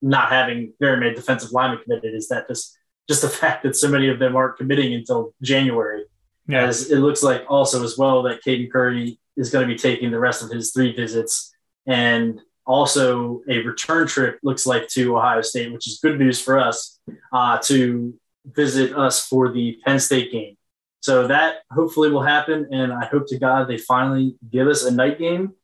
not 0.00 0.28
having 0.28 0.72
very 0.78 0.96
many 0.96 1.16
defensive 1.16 1.50
linemen 1.50 1.82
committed 1.82 2.14
is 2.14 2.28
that 2.28 2.46
just 2.46 2.78
just 3.08 3.22
the 3.22 3.28
fact 3.42 3.64
that 3.64 3.74
so 3.74 3.88
many 3.88 4.08
of 4.08 4.20
them 4.20 4.36
aren't 4.36 4.56
committing 4.56 4.94
until 4.94 5.34
January. 5.42 6.04
Yeah. 6.46 6.62
As 6.62 6.92
it 6.92 7.00
looks 7.00 7.24
like 7.24 7.44
also 7.48 7.82
as 7.82 7.98
well 7.98 8.22
that 8.22 8.44
Caden 8.44 8.70
Curry 8.70 9.18
is 9.36 9.50
going 9.50 9.66
to 9.66 9.74
be 9.74 9.78
taking 9.78 10.12
the 10.12 10.20
rest 10.20 10.44
of 10.44 10.50
his 10.50 10.72
three 10.72 10.94
visits 10.94 11.52
and 11.88 12.40
also 12.68 13.40
a 13.48 13.58
return 13.58 14.06
trip 14.06 14.38
looks 14.42 14.66
like 14.66 14.86
to 14.88 15.16
Ohio 15.16 15.40
State, 15.40 15.72
which 15.72 15.88
is 15.88 15.98
good 16.00 16.18
news 16.18 16.40
for 16.40 16.60
us 16.60 17.00
uh, 17.32 17.58
to 17.62 18.14
visit 18.44 18.96
us 18.96 19.26
for 19.26 19.50
the 19.50 19.78
Penn 19.84 19.98
State 19.98 20.30
game. 20.30 20.56
So 21.00 21.26
that 21.26 21.60
hopefully 21.72 22.10
will 22.10 22.22
happen, 22.22 22.68
and 22.70 22.92
I 22.92 23.06
hope 23.06 23.26
to 23.28 23.38
God 23.38 23.68
they 23.68 23.78
finally 23.78 24.36
give 24.50 24.68
us 24.68 24.84
a 24.84 24.90
night 24.90 25.18
game 25.18 25.54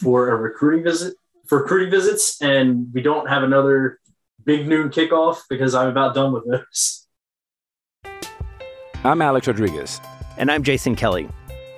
for 0.00 0.30
a 0.30 0.36
recruiting 0.36 0.84
visit 0.84 1.14
for 1.46 1.58
recruiting 1.62 1.90
visits, 1.90 2.40
and 2.40 2.86
we 2.94 3.02
don't 3.02 3.28
have 3.28 3.42
another 3.42 3.98
big 4.44 4.66
noon 4.66 4.88
kickoff 4.88 5.40
because 5.50 5.74
I'm 5.74 5.88
about 5.88 6.14
done 6.14 6.32
with 6.32 6.44
those. 6.48 7.06
I'm 9.04 9.20
Alex 9.20 9.48
Rodriguez, 9.48 10.00
and 10.38 10.50
I'm 10.50 10.62
Jason 10.62 10.96
Kelly 10.96 11.28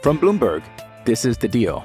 from 0.03 0.19
Bloomberg. 0.19 0.62
This 1.07 1.25
is 1.25 1.38
the 1.38 1.49
Deal. 1.49 1.85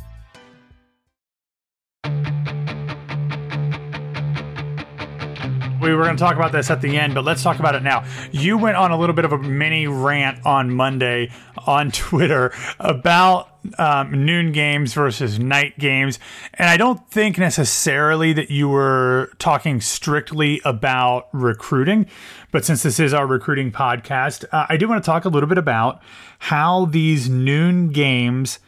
We 5.81 5.95
were 5.95 6.03
going 6.03 6.15
to 6.15 6.23
talk 6.23 6.35
about 6.35 6.51
this 6.51 6.69
at 6.69 6.81
the 6.81 6.97
end, 6.97 7.15
but 7.15 7.25
let's 7.25 7.41
talk 7.41 7.59
about 7.59 7.73
it 7.73 7.81
now. 7.81 8.05
You 8.31 8.57
went 8.57 8.77
on 8.77 8.91
a 8.91 8.97
little 8.97 9.15
bit 9.15 9.25
of 9.25 9.31
a 9.31 9.37
mini 9.39 9.87
rant 9.87 10.45
on 10.45 10.71
Monday 10.71 11.31
on 11.65 11.91
Twitter 11.91 12.53
about 12.79 13.49
um, 13.79 14.25
noon 14.25 14.51
games 14.51 14.93
versus 14.93 15.39
night 15.39 15.77
games. 15.79 16.19
And 16.53 16.69
I 16.69 16.77
don't 16.77 17.09
think 17.09 17.37
necessarily 17.37 18.31
that 18.33 18.51
you 18.51 18.69
were 18.69 19.31
talking 19.39 19.81
strictly 19.81 20.61
about 20.65 21.29
recruiting, 21.31 22.07
but 22.51 22.63
since 22.63 22.83
this 22.83 22.99
is 22.99 23.13
our 23.13 23.25
recruiting 23.25 23.71
podcast, 23.71 24.45
uh, 24.51 24.67
I 24.69 24.77
do 24.77 24.87
want 24.87 25.03
to 25.03 25.05
talk 25.05 25.25
a 25.25 25.29
little 25.29 25.49
bit 25.49 25.57
about 25.57 26.01
how 26.39 26.85
these 26.85 27.29
noon 27.29 27.89
games 27.89 28.59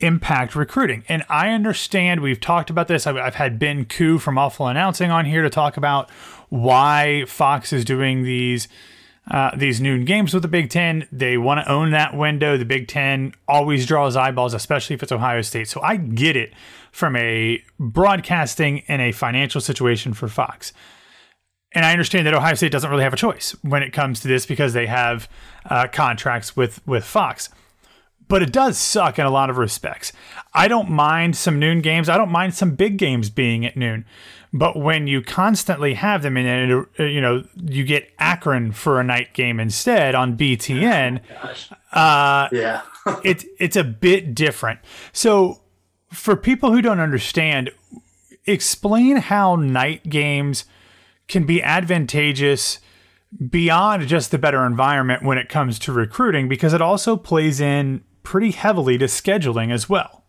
impact 0.00 0.54
recruiting. 0.54 1.04
And 1.08 1.24
I 1.28 1.50
understand 1.50 2.20
we've 2.20 2.40
talked 2.40 2.68
about 2.68 2.88
this. 2.88 3.06
I've, 3.06 3.16
I've 3.16 3.36
had 3.36 3.58
Ben 3.58 3.84
Koo 3.84 4.18
from 4.18 4.36
Awful 4.36 4.66
Announcing 4.66 5.10
on 5.10 5.24
here 5.24 5.42
to 5.42 5.50
talk 5.50 5.76
about 5.76 6.10
why 6.54 7.24
Fox 7.26 7.72
is 7.72 7.84
doing 7.84 8.22
these 8.22 8.68
uh, 9.28 9.50
these 9.56 9.80
noon 9.80 10.04
games 10.04 10.32
with 10.32 10.42
the 10.42 10.48
Big 10.48 10.70
Ten. 10.70 11.08
They 11.10 11.36
want 11.36 11.64
to 11.64 11.72
own 11.72 11.90
that 11.90 12.14
window. 12.14 12.56
The 12.56 12.64
Big 12.64 12.86
Ten 12.86 13.32
always 13.48 13.86
draws 13.86 14.16
eyeballs, 14.16 14.54
especially 14.54 14.94
if 14.94 15.02
it's 15.02 15.10
Ohio 15.10 15.40
State. 15.42 15.66
So 15.66 15.80
I 15.80 15.96
get 15.96 16.36
it 16.36 16.52
from 16.92 17.16
a 17.16 17.60
broadcasting 17.80 18.84
and 18.86 19.02
a 19.02 19.10
financial 19.10 19.60
situation 19.60 20.12
for 20.12 20.28
Fox. 20.28 20.72
And 21.72 21.84
I 21.84 21.90
understand 21.90 22.26
that 22.26 22.34
Ohio 22.34 22.54
State 22.54 22.70
doesn't 22.70 22.90
really 22.90 23.02
have 23.02 23.14
a 23.14 23.16
choice 23.16 23.56
when 23.62 23.82
it 23.82 23.92
comes 23.92 24.20
to 24.20 24.28
this 24.28 24.46
because 24.46 24.74
they 24.74 24.86
have 24.86 25.28
uh, 25.68 25.88
contracts 25.90 26.54
with 26.56 26.86
with 26.86 27.04
Fox 27.04 27.48
but 28.28 28.42
it 28.42 28.52
does 28.52 28.78
suck 28.78 29.18
in 29.18 29.26
a 29.26 29.30
lot 29.30 29.50
of 29.50 29.58
respects. 29.58 30.12
I 30.54 30.68
don't 30.68 30.90
mind 30.90 31.36
some 31.36 31.58
noon 31.58 31.80
games. 31.80 32.08
I 32.08 32.16
don't 32.16 32.30
mind 32.30 32.54
some 32.54 32.74
big 32.74 32.96
games 32.96 33.30
being 33.30 33.66
at 33.66 33.76
noon. 33.76 34.04
But 34.56 34.76
when 34.76 35.08
you 35.08 35.20
constantly 35.20 35.94
have 35.94 36.22
them 36.22 36.36
and 36.36 36.46
then, 36.46 36.86
uh, 37.00 37.02
you 37.02 37.20
know, 37.20 37.42
you 37.56 37.82
get 37.82 38.12
Akron 38.20 38.70
for 38.70 39.00
a 39.00 39.04
night 39.04 39.34
game 39.34 39.58
instead 39.58 40.14
on 40.14 40.36
BTN, 40.36 41.20
uh, 41.92 42.48
Yeah. 42.52 42.82
it, 43.24 43.44
it's 43.58 43.74
a 43.74 43.82
bit 43.82 44.32
different. 44.32 44.78
So 45.12 45.62
for 46.12 46.36
people 46.36 46.72
who 46.72 46.80
don't 46.80 47.00
understand, 47.00 47.72
explain 48.46 49.16
how 49.16 49.56
night 49.56 50.08
games 50.08 50.66
can 51.26 51.46
be 51.46 51.60
advantageous 51.60 52.78
beyond 53.50 54.06
just 54.06 54.30
the 54.30 54.38
better 54.38 54.64
environment 54.64 55.24
when 55.24 55.36
it 55.36 55.48
comes 55.48 55.80
to 55.80 55.92
recruiting 55.92 56.48
because 56.48 56.72
it 56.72 56.80
also 56.80 57.16
plays 57.16 57.60
in 57.60 58.04
pretty 58.22 58.52
heavily 58.52 58.98
to 58.98 59.06
scheduling 59.06 59.72
as 59.72 59.88
well. 59.88 60.23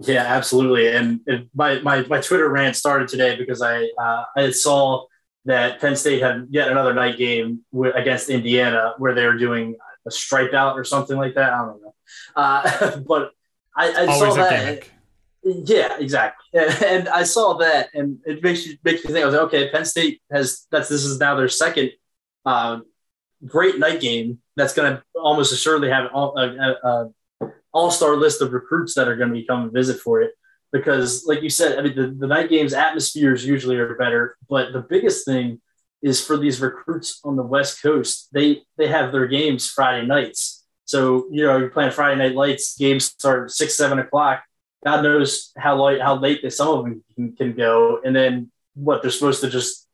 Yeah, 0.00 0.22
absolutely. 0.22 0.94
And, 0.94 1.20
and 1.26 1.48
my, 1.54 1.80
my, 1.80 2.02
my 2.02 2.20
Twitter 2.20 2.48
rant 2.48 2.76
started 2.76 3.08
today 3.08 3.36
because 3.36 3.60
I 3.60 3.88
uh, 3.98 4.24
I 4.36 4.50
saw 4.50 5.06
that 5.44 5.80
Penn 5.80 5.96
State 5.96 6.22
had 6.22 6.46
yet 6.50 6.70
another 6.70 6.94
night 6.94 7.18
game 7.18 7.60
wi- 7.72 7.98
against 7.98 8.28
Indiana 8.28 8.94
where 8.98 9.14
they 9.14 9.26
were 9.26 9.36
doing 9.36 9.76
a 10.06 10.10
stripe 10.10 10.54
out 10.54 10.78
or 10.78 10.84
something 10.84 11.16
like 11.16 11.34
that. 11.34 11.52
I 11.52 11.64
don't 11.64 11.82
know. 11.82 11.94
Uh, 12.36 12.96
but 13.08 13.32
I, 13.76 13.90
I 13.90 14.06
Always 14.06 14.34
saw 14.34 14.34
that. 14.34 14.84
Yeah, 15.42 15.96
exactly. 15.98 16.44
And 16.86 17.08
I 17.08 17.22
saw 17.22 17.54
that, 17.58 17.88
and 17.94 18.18
it 18.26 18.42
makes 18.42 18.66
you 18.66 18.76
makes 18.84 19.04
me 19.04 19.12
think. 19.12 19.22
I 19.22 19.26
was 19.26 19.34
like, 19.34 19.44
okay, 19.44 19.70
Penn 19.70 19.84
State 19.84 20.20
has 20.30 20.66
that's 20.70 20.88
this 20.88 21.04
is 21.04 21.18
now 21.18 21.34
their 21.36 21.48
second 21.48 21.90
uh, 22.44 22.80
great 23.46 23.78
night 23.78 24.00
game. 24.00 24.40
That's 24.56 24.74
going 24.74 24.92
to 24.92 25.02
almost 25.14 25.52
assuredly 25.52 25.90
have 25.90 26.10
a, 26.12 26.18
a, 26.18 26.88
a 26.88 27.10
all 27.78 27.90
star 27.92 28.16
list 28.16 28.42
of 28.42 28.52
recruits 28.52 28.94
that 28.94 29.08
are 29.08 29.16
going 29.16 29.28
to 29.28 29.40
be 29.40 29.46
coming 29.46 29.72
visit 29.72 30.00
for 30.00 30.20
it. 30.20 30.32
Because, 30.70 31.24
like 31.30 31.42
you 31.42 31.48
said, 31.48 31.78
I 31.78 31.82
mean, 31.82 31.96
the, 31.96 32.08
the 32.08 32.26
night 32.26 32.50
games 32.50 32.74
atmospheres 32.74 33.46
usually 33.54 33.76
are 33.76 33.94
better, 33.94 34.36
but 34.50 34.72
the 34.72 34.82
biggest 34.82 35.24
thing 35.24 35.60
is 36.02 36.24
for 36.24 36.36
these 36.36 36.60
recruits 36.60 37.20
on 37.24 37.36
the 37.36 37.48
West 37.54 37.82
Coast. 37.82 38.28
They 38.32 38.48
they 38.76 38.88
have 38.88 39.10
their 39.10 39.26
games 39.26 39.70
Friday 39.76 40.06
nights. 40.06 40.66
So 40.84 41.26
you 41.30 41.42
know 41.44 41.56
you're 41.58 41.70
playing 41.70 41.92
Friday 41.92 42.18
night 42.22 42.36
lights. 42.36 42.76
Games 42.76 43.04
start 43.06 43.50
six 43.50 43.76
seven 43.76 43.98
o'clock. 43.98 44.42
God 44.84 45.02
knows 45.02 45.52
how 45.56 45.82
late 45.82 46.00
how 46.00 46.14
late 46.16 46.40
they, 46.42 46.50
some 46.50 46.68
of 46.68 46.84
them 46.84 47.04
can, 47.14 47.36
can 47.36 47.52
go, 47.54 48.00
and 48.04 48.14
then 48.14 48.50
what 48.74 49.00
they're 49.00 49.10
supposed 49.10 49.40
to 49.40 49.48
just 49.48 49.88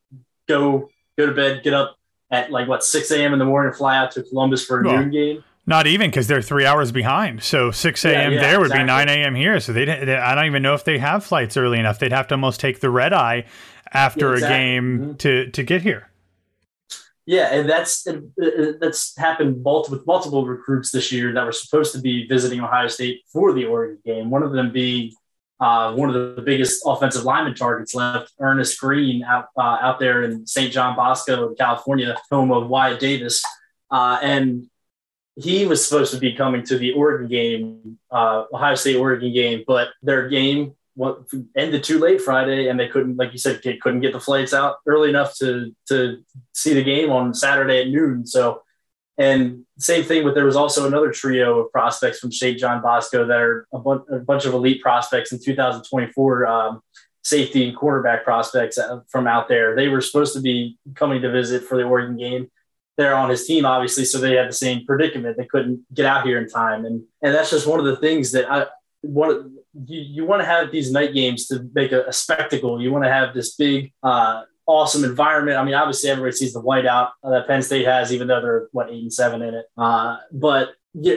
go 0.48 0.88
go 1.16 1.26
to 1.26 1.32
bed, 1.32 1.62
get 1.62 1.74
up 1.74 1.96
at 2.30 2.50
like 2.50 2.66
what 2.68 2.82
six 2.84 3.10
a.m. 3.10 3.32
in 3.32 3.38
the 3.38 3.44
morning, 3.44 3.72
fly 3.72 3.96
out 3.96 4.10
to 4.12 4.22
Columbus 4.22 4.64
for 4.64 4.80
a 4.80 4.84
Well, 4.84 4.98
noon 4.98 5.10
game. 5.10 5.44
Not 5.66 5.86
even 5.86 6.10
because 6.10 6.26
they're 6.26 6.42
three 6.42 6.66
hours 6.66 6.92
behind. 6.92 7.42
So 7.42 7.70
6 7.70 8.04
a.m. 8.04 8.32
Yeah, 8.32 8.40
yeah, 8.40 8.40
there 8.50 8.60
would 8.60 8.70
be 8.70 8.82
9 8.82 9.08
a.m. 9.08 9.34
here. 9.34 9.60
So 9.60 9.72
they, 9.72 9.86
they, 9.86 10.14
I 10.16 10.34
don't 10.34 10.44
even 10.46 10.62
know 10.62 10.74
if 10.74 10.84
they 10.84 10.98
have 10.98 11.24
flights 11.24 11.56
early 11.56 11.78
enough. 11.78 11.98
They'd 11.98 12.12
have 12.12 12.26
to 12.28 12.34
almost 12.34 12.60
take 12.60 12.80
the 12.80 12.90
red 12.90 13.14
eye 13.14 13.46
after 13.92 14.28
Yeah, 14.28 14.34
exactly. 14.34 14.54
a 14.56 14.58
game 14.58 14.98
Mhm. 15.00 15.18
to, 15.18 15.50
to 15.52 15.62
get 15.62 15.80
here. 15.82 16.10
Yeah, 17.26 17.54
and 17.54 17.66
that's 17.66 18.06
uh, 18.06 18.20
that's 18.78 19.16
happened 19.16 19.62
multiple, 19.62 19.96
with 19.96 20.06
multiple 20.06 20.44
recruits 20.46 20.90
this 20.90 21.10
year 21.10 21.32
that 21.32 21.46
were 21.46 21.52
supposed 21.52 21.94
to 21.94 22.00
be 22.02 22.26
visiting 22.26 22.60
Ohio 22.60 22.86
State 22.88 23.22
for 23.32 23.54
the 23.54 23.64
Oregon 23.64 23.98
game. 24.04 24.28
One 24.28 24.42
of 24.42 24.52
them 24.52 24.70
being 24.72 25.10
uh, 25.58 25.94
one 25.94 26.14
of 26.14 26.36
the 26.36 26.42
biggest 26.42 26.82
offensive 26.84 27.24
lineman 27.24 27.54
targets 27.54 27.94
left, 27.94 28.30
Earnest 28.38 28.78
Greene, 28.78 29.24
out 29.24 29.46
uh, 29.56 29.62
out 29.80 29.98
there 30.00 30.24
in 30.24 30.46
St. 30.46 30.70
John 30.70 30.94
Bosco, 30.96 31.54
California, 31.54 32.14
home 32.30 32.52
of 32.52 32.68
Wyatt 32.68 33.00
Davis, 33.00 33.42
uh, 33.90 34.18
and 34.20 34.68
he 35.36 35.66
was 35.66 35.86
supposed 35.86 36.12
to 36.14 36.20
be 36.20 36.34
coming 36.34 36.62
to 36.64 36.78
the 36.78 36.92
Oregon 36.92 37.28
game, 37.28 37.98
uh, 38.10 38.44
Ohio 38.52 38.74
State 38.74 38.96
Oregon 38.96 39.32
game, 39.32 39.64
but 39.66 39.88
their 40.02 40.28
game 40.28 40.74
ended 41.56 41.82
too 41.82 41.98
late 41.98 42.20
Friday, 42.20 42.68
and 42.68 42.78
they 42.78 42.88
couldn't, 42.88 43.16
like 43.16 43.32
you 43.32 43.38
said, 43.38 43.60
couldn't 43.62 44.00
get 44.00 44.12
the 44.12 44.20
flights 44.20 44.54
out 44.54 44.76
early 44.86 45.08
enough 45.08 45.36
to 45.38 45.74
to 45.88 46.22
see 46.52 46.74
the 46.74 46.84
game 46.84 47.10
on 47.10 47.34
Saturday 47.34 47.82
at 47.82 47.88
noon. 47.88 48.26
So, 48.26 48.62
and 49.18 49.64
same 49.78 50.04
thing 50.04 50.24
with 50.24 50.34
there 50.34 50.44
was 50.44 50.56
also 50.56 50.86
another 50.86 51.10
trio 51.10 51.60
of 51.60 51.72
prospects 51.72 52.20
from 52.20 52.30
St. 52.30 52.58
John 52.58 52.80
Bosco 52.80 53.26
that 53.26 53.40
are 53.40 53.66
a, 53.72 53.78
a 53.78 54.20
bunch 54.20 54.44
of 54.44 54.54
elite 54.54 54.82
prospects 54.82 55.32
in 55.32 55.40
2024 55.42 56.46
um, 56.46 56.80
safety 57.24 57.66
and 57.66 57.76
quarterback 57.76 58.22
prospects 58.22 58.78
uh, 58.78 59.00
from 59.08 59.26
out 59.26 59.48
there. 59.48 59.74
They 59.74 59.88
were 59.88 60.00
supposed 60.00 60.34
to 60.34 60.40
be 60.40 60.78
coming 60.94 61.22
to 61.22 61.30
visit 61.30 61.64
for 61.64 61.76
the 61.76 61.84
Oregon 61.84 62.16
game. 62.16 62.50
They're 62.96 63.16
on 63.16 63.28
his 63.28 63.44
team, 63.44 63.66
obviously, 63.66 64.04
so 64.04 64.18
they 64.18 64.36
had 64.36 64.48
the 64.48 64.52
same 64.52 64.86
predicament. 64.86 65.36
They 65.36 65.46
couldn't 65.46 65.84
get 65.92 66.06
out 66.06 66.24
here 66.24 66.38
in 66.38 66.48
time, 66.48 66.84
and 66.84 67.02
and 67.22 67.34
that's 67.34 67.50
just 67.50 67.66
one 67.66 67.80
of 67.80 67.86
the 67.86 67.96
things 67.96 68.30
that 68.32 68.50
I 68.50 68.66
want. 69.02 69.52
You, 69.86 70.00
you 70.00 70.24
want 70.24 70.42
to 70.42 70.46
have 70.46 70.70
these 70.70 70.92
night 70.92 71.12
games 71.12 71.48
to 71.48 71.68
make 71.74 71.90
a, 71.90 72.04
a 72.04 72.12
spectacle. 72.12 72.80
You 72.80 72.92
want 72.92 73.02
to 73.04 73.10
have 73.10 73.34
this 73.34 73.56
big, 73.56 73.92
uh, 74.04 74.42
awesome 74.66 75.02
environment. 75.02 75.58
I 75.58 75.64
mean, 75.64 75.74
obviously, 75.74 76.10
everybody 76.10 76.36
sees 76.36 76.52
the 76.52 76.62
whiteout 76.62 77.10
that 77.24 77.48
Penn 77.48 77.62
State 77.62 77.84
has, 77.86 78.12
even 78.12 78.28
though 78.28 78.40
they're 78.40 78.68
what 78.70 78.90
eight 78.90 79.02
and 79.02 79.12
seven 79.12 79.42
in 79.42 79.54
it. 79.54 79.66
Uh, 79.76 80.18
but 80.30 80.74
yeah, 80.92 81.16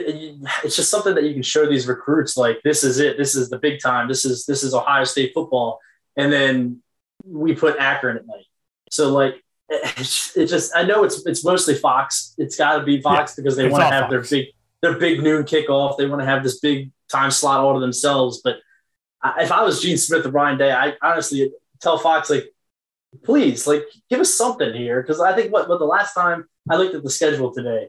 it's 0.64 0.74
just 0.74 0.90
something 0.90 1.14
that 1.14 1.22
you 1.22 1.32
can 1.32 1.44
show 1.44 1.68
these 1.68 1.86
recruits 1.86 2.36
like 2.36 2.60
this 2.64 2.82
is 2.82 2.98
it. 2.98 3.16
This 3.16 3.36
is 3.36 3.50
the 3.50 3.58
big 3.58 3.80
time. 3.80 4.08
This 4.08 4.24
is 4.24 4.46
this 4.46 4.64
is 4.64 4.74
Ohio 4.74 5.04
State 5.04 5.30
football, 5.32 5.78
and 6.16 6.32
then 6.32 6.82
we 7.24 7.54
put 7.54 7.78
Akron 7.78 8.16
at 8.16 8.26
night. 8.26 8.46
So 8.90 9.12
like. 9.12 9.36
It's 9.98 10.36
it 10.36 10.46
just 10.46 10.74
I 10.74 10.82
know 10.84 11.04
it's 11.04 11.26
it's 11.26 11.44
mostly 11.44 11.74
Fox. 11.74 12.34
It's 12.38 12.56
got 12.56 12.78
to 12.78 12.84
be 12.84 13.00
Fox 13.00 13.34
because 13.36 13.56
they 13.56 13.68
want 13.68 13.82
to 13.82 13.88
have 14.02 14.10
their 14.10 14.20
big 14.22 14.46
their 14.82 14.98
big 14.98 15.22
noon 15.22 15.44
kickoff. 15.44 15.96
They 15.98 16.06
want 16.06 16.20
to 16.22 16.26
have 16.26 16.42
this 16.42 16.58
big 16.60 16.90
time 17.10 17.30
slot 17.30 17.60
all 17.60 17.74
to 17.74 17.80
themselves. 17.80 18.40
But 18.42 18.56
I- 19.22 19.42
if 19.42 19.52
I 19.52 19.62
was 19.62 19.82
Gene 19.82 19.98
Smith 19.98 20.24
or 20.24 20.30
Ryan 20.30 20.58
Day, 20.58 20.72
I 20.72 20.94
honestly 21.02 21.52
tell 21.82 21.98
Fox 21.98 22.30
like, 22.30 22.46
please, 23.24 23.66
like, 23.66 23.84
give 24.08 24.20
us 24.20 24.32
something 24.34 24.72
here 24.74 25.02
because 25.02 25.20
I 25.20 25.34
think 25.34 25.52
what, 25.52 25.68
what 25.68 25.78
the 25.78 25.84
last 25.84 26.14
time 26.14 26.44
I 26.70 26.76
looked 26.76 26.94
at 26.94 27.02
the 27.02 27.10
schedule 27.10 27.52
today, 27.52 27.88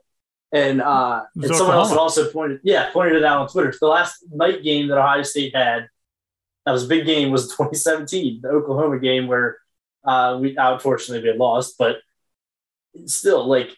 and 0.52 0.82
uh, 0.82 1.24
and 1.36 1.44
was 1.44 1.58
someone 1.58 1.76
else 1.78 1.90
had 1.90 1.98
also 2.00 2.30
pointed, 2.32 2.60
yeah, 2.64 2.90
pointed 2.92 3.16
it 3.18 3.24
out 3.24 3.40
on 3.42 3.48
Twitter. 3.48 3.74
The 3.80 3.88
last 3.88 4.24
night 4.32 4.64
game 4.64 4.88
that 4.88 4.98
Ohio 4.98 5.24
State 5.24 5.56
had, 5.56 5.88
that 6.66 6.72
was 6.72 6.86
a 6.86 6.88
big 6.88 7.06
game, 7.06 7.32
was 7.32 7.48
2017, 7.50 8.42
the 8.42 8.50
Oklahoma 8.50 9.00
game 9.00 9.28
where 9.28 9.58
uh, 10.04 10.38
we 10.42 10.56
unfortunately 10.58 11.30
we 11.32 11.38
lost, 11.38 11.76
but 11.78 11.98
still, 13.06 13.46
like, 13.48 13.70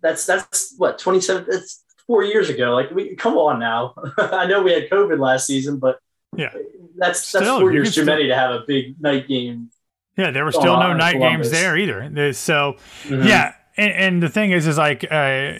that's 0.00 0.26
that's 0.26 0.74
what 0.78 0.98
27. 0.98 1.46
That's 1.48 1.84
four 2.06 2.24
years 2.24 2.48
ago. 2.50 2.72
Like, 2.74 2.90
we 2.90 3.14
come 3.16 3.34
on 3.36 3.58
now. 3.58 3.94
I 4.18 4.46
know 4.46 4.62
we 4.62 4.72
had 4.72 4.90
COVID 4.90 5.18
last 5.18 5.46
season, 5.46 5.78
but 5.78 5.98
Yeah. 6.36 6.52
that's 6.96 7.30
that's 7.32 7.44
Still, 7.44 7.60
four 7.60 7.72
years 7.72 7.88
too 7.94 8.02
still- 8.02 8.06
many 8.06 8.28
to 8.28 8.34
have 8.34 8.50
a 8.50 8.64
big 8.66 9.00
night 9.00 9.28
game. 9.28 9.70
Yeah, 10.16 10.30
there 10.30 10.44
were 10.44 10.52
still 10.52 10.78
no 10.78 10.92
night 10.92 11.12
Columbus. 11.14 11.48
games 11.48 11.50
there 11.62 11.76
either. 11.76 12.32
So 12.34 12.76
Mhm. 13.04 13.26
yeah, 13.26 13.54
and, 13.78 13.92
and 13.92 14.22
the 14.22 14.28
thing 14.28 14.50
is, 14.50 14.66
is 14.66 14.76
like, 14.76 15.04
uh, 15.10 15.54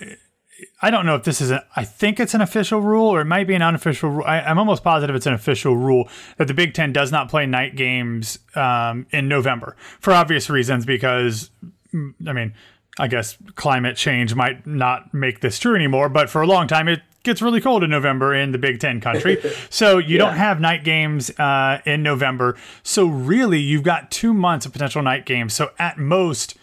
I 0.80 0.90
don't 0.90 1.06
know 1.06 1.14
if 1.14 1.24
this 1.24 1.40
is 1.40 1.50
a, 1.50 1.64
I 1.76 1.84
think 1.84 2.20
it's 2.20 2.34
an 2.34 2.40
official 2.40 2.80
rule 2.80 3.08
or 3.08 3.20
it 3.20 3.26
might 3.26 3.46
be 3.46 3.54
an 3.54 3.62
unofficial 3.62 4.10
rule. 4.10 4.24
I, 4.26 4.40
am 4.40 4.58
almost 4.58 4.82
positive 4.82 5.14
it's 5.16 5.26
an 5.26 5.34
official 5.34 5.76
rule 5.76 6.08
that 6.36 6.48
the 6.48 6.54
Big 6.54 6.74
Ten 6.74 6.92
does 6.92 7.12
not 7.12 7.28
play 7.28 7.46
night 7.46 7.76
games 7.76 8.38
um, 8.54 9.06
in 9.10 9.28
November 9.28 9.76
for 10.00 10.12
obvious 10.12 10.50
reasons 10.50 10.84
because, 10.84 11.50
mm, 11.92 12.14
I 12.26 12.32
mean, 12.32 12.54
I 12.98 13.08
guess 13.08 13.38
climate 13.54 13.96
change 13.96 14.34
might 14.34 14.66
not 14.66 15.14
make 15.14 15.40
this 15.40 15.58
true 15.58 15.74
anymore, 15.74 16.08
but 16.08 16.28
for 16.28 16.42
a 16.42 16.46
long 16.46 16.66
time 16.66 16.88
it 16.88 17.00
gets 17.22 17.40
really 17.40 17.60
cold 17.60 17.82
in 17.82 17.90
November 17.90 18.34
in 18.34 18.52
the 18.52 18.58
Big 18.58 18.80
Ten 18.80 19.00
country. 19.00 19.38
so 19.70 19.98
you 19.98 20.16
yeah. 20.16 20.18
don't 20.18 20.36
have 20.36 20.60
night 20.60 20.84
games 20.84 21.30
uh, 21.38 21.80
in 21.86 22.02
November. 22.02 22.56
So 22.82 23.06
really, 23.06 23.60
you've 23.60 23.84
got 23.84 24.10
two 24.10 24.34
months 24.34 24.66
of 24.66 24.72
potential 24.72 25.02
night 25.02 25.24
games. 25.24 25.54
So 25.54 25.70
at 25.78 25.98
most, 25.98 26.56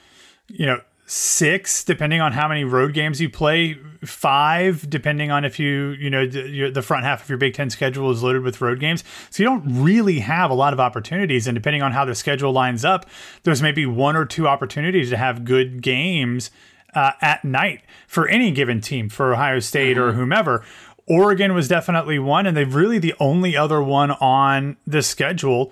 you 0.48 0.66
know, 0.66 0.82
six, 1.06 1.84
depending 1.84 2.22
on 2.22 2.34
how 2.34 2.48
many 2.48 2.64
road 2.64 2.94
games 2.94 3.20
you 3.20 3.30
play, 3.30 3.78
five, 4.06 4.90
depending 4.90 5.32
on 5.32 5.44
if 5.46 5.60
you, 5.60 5.90
you 5.92 6.10
know, 6.10 6.26
the, 6.26 6.72
the, 6.72 6.82
front 6.82 7.04
half 7.04 7.24
of 7.24 7.30
your 7.30 7.38
Big 7.38 7.54
Ten 7.54 7.70
schedule 7.70 8.12
is 8.12 8.24
loaded 8.24 8.44
with 8.44 8.62
road 8.62 8.80
games. 8.80 9.04
So 9.30 9.44
you 9.44 9.50
don't 9.50 9.84
really 9.84 10.20
have 10.20 10.52
a 10.52 10.54
lot 10.54 10.74
of 10.74 10.80
opportunities. 10.80 11.48
And 11.48 11.56
depending 11.56 11.82
on 11.82 11.92
how 11.92 12.06
the 12.06 12.16
schedule 12.16 12.52
lines 12.52 12.86
up, 12.86 13.06
there's 13.44 13.62
maybe 13.62 13.86
one 13.86 14.16
or 14.16 14.26
two 14.26 14.48
opportunities 14.48 15.10
to 15.10 15.18
have 15.18 15.44
good 15.44 15.82
games 15.82 16.52
uh, 16.96 17.12
at 17.22 17.44
night 17.44 17.82
for 18.08 18.28
any 18.28 18.52
given 18.52 18.82
team, 18.82 19.10
for 19.10 19.34
Ohio 19.34 19.60
State 19.60 19.98
mm-hmm. 19.98 20.10
or 20.10 20.14
whomever. 20.14 20.64
Oregon 21.08 21.54
was 21.54 21.68
definitely 21.68 22.20
one, 22.20 22.46
and 22.46 22.56
they've 22.56 22.74
really 22.74 23.00
the 23.00 23.16
only 23.20 23.58
other 23.58 23.82
one 23.82 24.12
on 24.12 24.78
the 24.86 25.02
schedule 25.02 25.72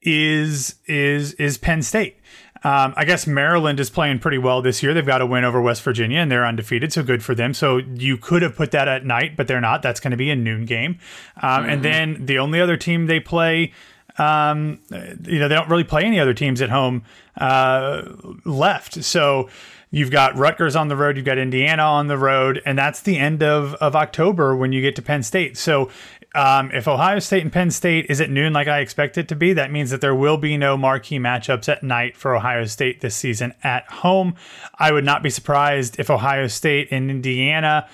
is 0.00 0.76
is 0.86 1.34
is 1.34 1.58
Penn 1.58 1.82
State. 1.82 2.16
Um, 2.64 2.94
I 2.96 3.04
guess 3.04 3.26
Maryland 3.26 3.80
is 3.80 3.90
playing 3.90 4.20
pretty 4.20 4.38
well 4.38 4.62
this 4.62 4.82
year. 4.82 4.94
They've 4.94 5.04
got 5.04 5.20
a 5.20 5.26
win 5.26 5.44
over 5.44 5.60
West 5.60 5.82
Virginia 5.82 6.18
and 6.18 6.30
they're 6.30 6.46
undefeated, 6.46 6.92
so 6.92 7.02
good 7.02 7.22
for 7.22 7.34
them. 7.34 7.54
So 7.54 7.78
you 7.78 8.16
could 8.16 8.42
have 8.42 8.54
put 8.54 8.70
that 8.70 8.88
at 8.88 9.04
night, 9.04 9.36
but 9.36 9.48
they're 9.48 9.60
not. 9.60 9.82
That's 9.82 10.00
going 10.00 10.12
to 10.12 10.16
be 10.16 10.30
a 10.30 10.36
noon 10.36 10.64
game. 10.64 10.98
Um, 11.40 11.62
mm-hmm. 11.62 11.70
And 11.70 11.84
then 11.84 12.26
the 12.26 12.38
only 12.38 12.60
other 12.60 12.76
team 12.76 13.06
they 13.06 13.20
play, 13.20 13.72
um, 14.18 14.80
you 14.90 15.38
know, 15.38 15.48
they 15.48 15.54
don't 15.54 15.68
really 15.68 15.84
play 15.84 16.04
any 16.04 16.20
other 16.20 16.34
teams 16.34 16.62
at 16.62 16.70
home 16.70 17.02
uh, 17.36 18.02
left. 18.44 19.02
So 19.02 19.48
You've 19.94 20.10
got 20.10 20.38
Rutgers 20.38 20.74
on 20.74 20.88
the 20.88 20.96
road, 20.96 21.16
you've 21.18 21.26
got 21.26 21.36
Indiana 21.36 21.82
on 21.82 22.06
the 22.06 22.16
road, 22.16 22.62
and 22.64 22.78
that's 22.78 23.02
the 23.02 23.18
end 23.18 23.42
of, 23.42 23.74
of 23.74 23.94
October 23.94 24.56
when 24.56 24.72
you 24.72 24.80
get 24.80 24.96
to 24.96 25.02
Penn 25.02 25.22
State. 25.22 25.58
So 25.58 25.90
um, 26.34 26.70
if 26.72 26.88
Ohio 26.88 27.18
State 27.18 27.42
and 27.42 27.52
Penn 27.52 27.70
State 27.70 28.06
is 28.08 28.20
at 28.20 28.30
noon 28.30 28.52
like 28.52 28.68
I 28.68 28.80
expect 28.80 29.18
it 29.18 29.28
to 29.28 29.36
be, 29.36 29.52
that 29.52 29.70
means 29.70 29.90
that 29.90 30.00
there 30.00 30.14
will 30.14 30.38
be 30.38 30.56
no 30.56 30.76
marquee 30.76 31.18
matchups 31.18 31.68
at 31.68 31.82
night 31.82 32.16
for 32.16 32.34
Ohio 32.34 32.64
State 32.64 33.00
this 33.00 33.14
season 33.14 33.54
at 33.62 33.84
home. 33.86 34.34
I 34.78 34.92
would 34.92 35.04
not 35.04 35.22
be 35.22 35.30
surprised 35.30 35.98
if 35.98 36.10
Ohio 36.10 36.46
State 36.46 36.88
and 36.90 37.10
Indiana 37.10 37.88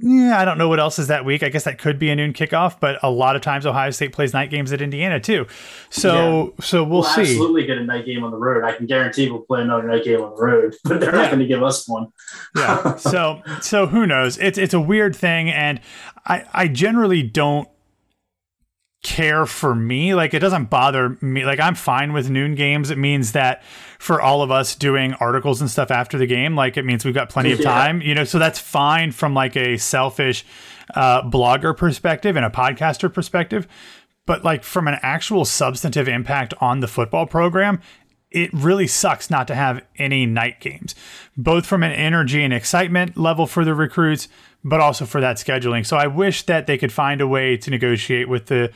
yeah, 0.00 0.38
I 0.38 0.44
don't 0.44 0.58
know 0.58 0.68
what 0.68 0.78
else 0.78 1.00
is 1.00 1.08
that 1.08 1.24
week. 1.24 1.42
I 1.42 1.48
guess 1.48 1.64
that 1.64 1.78
could 1.78 1.98
be 1.98 2.08
a 2.10 2.14
noon 2.14 2.32
kickoff, 2.32 2.78
but 2.78 3.00
a 3.02 3.10
lot 3.10 3.34
of 3.34 3.42
times 3.42 3.66
Ohio 3.66 3.90
State 3.90 4.12
plays 4.12 4.32
night 4.32 4.48
games 4.48 4.72
at 4.72 4.80
Indiana 4.80 5.18
too. 5.18 5.46
So 5.90 6.54
yeah. 6.58 6.64
so 6.64 6.84
we'll, 6.84 7.00
we'll 7.00 7.02
see. 7.02 7.22
Absolutely 7.22 7.66
get 7.66 7.78
a 7.78 7.84
night 7.84 8.06
game 8.06 8.22
on 8.22 8.30
the 8.30 8.36
road. 8.36 8.62
I 8.62 8.76
can 8.76 8.86
guarantee 8.86 9.28
we'll 9.28 9.40
play 9.40 9.60
another 9.60 9.88
night 9.88 10.04
game 10.04 10.20
on 10.20 10.36
the 10.36 10.40
road, 10.40 10.76
but 10.84 11.00
they're 11.00 11.12
yeah. 11.12 11.22
not 11.22 11.30
going 11.30 11.40
to 11.40 11.46
give 11.46 11.64
us 11.64 11.88
one. 11.88 12.12
yeah. 12.56 12.96
So 13.08 13.42
so 13.60 13.86
who 13.86 14.06
knows? 14.06 14.38
It's 14.38 14.58
it's 14.58 14.74
a 14.74 14.80
weird 14.80 15.16
thing, 15.16 15.50
and 15.50 15.80
I 16.28 16.44
I 16.52 16.68
generally 16.68 17.22
don't 17.22 17.68
care 19.02 19.46
for 19.46 19.74
me. 19.74 20.14
Like 20.14 20.34
it 20.34 20.40
doesn't 20.40 20.66
bother 20.66 21.16
me. 21.20 21.44
Like 21.44 21.60
I'm 21.60 21.74
fine 21.74 22.12
with 22.12 22.30
noon 22.30 22.54
games. 22.54 22.90
It 22.90 22.98
means 22.98 23.32
that 23.32 23.62
for 23.98 24.20
all 24.20 24.42
of 24.42 24.50
us 24.50 24.74
doing 24.74 25.14
articles 25.14 25.60
and 25.60 25.70
stuff 25.70 25.90
after 25.90 26.18
the 26.18 26.26
game, 26.26 26.56
like 26.56 26.76
it 26.76 26.84
means 26.84 27.04
we've 27.04 27.14
got 27.14 27.30
plenty 27.30 27.52
of 27.52 27.62
time, 27.62 28.00
yeah. 28.00 28.08
you 28.08 28.14
know, 28.14 28.24
so 28.24 28.38
that's 28.38 28.58
fine 28.58 29.12
from 29.12 29.34
like 29.34 29.56
a 29.56 29.76
selfish 29.76 30.44
uh, 30.94 31.22
blogger 31.22 31.76
perspective 31.76 32.36
and 32.36 32.44
a 32.44 32.50
podcaster 32.50 33.12
perspective. 33.12 33.68
But 34.26 34.44
like 34.44 34.64
from 34.64 34.88
an 34.88 34.98
actual 35.00 35.44
substantive 35.44 36.08
impact 36.08 36.52
on 36.60 36.80
the 36.80 36.88
football 36.88 37.26
program, 37.26 37.80
it 38.30 38.50
really 38.52 38.86
sucks 38.86 39.30
not 39.30 39.46
to 39.48 39.54
have 39.54 39.82
any 39.96 40.26
night 40.26 40.60
games, 40.60 40.94
both 41.36 41.64
from 41.64 41.82
an 41.82 41.92
energy 41.92 42.42
and 42.42 42.52
excitement 42.52 43.16
level 43.16 43.46
for 43.46 43.64
the 43.64 43.74
recruits, 43.74 44.28
but 44.62 44.80
also 44.80 45.06
for 45.06 45.20
that 45.20 45.36
scheduling. 45.36 45.86
So 45.86 45.96
I 45.96 46.06
wish 46.06 46.42
that 46.44 46.66
they 46.66 46.76
could 46.76 46.92
find 46.92 47.20
a 47.20 47.26
way 47.26 47.56
to 47.56 47.70
negotiate 47.70 48.28
with 48.28 48.46
the 48.46 48.70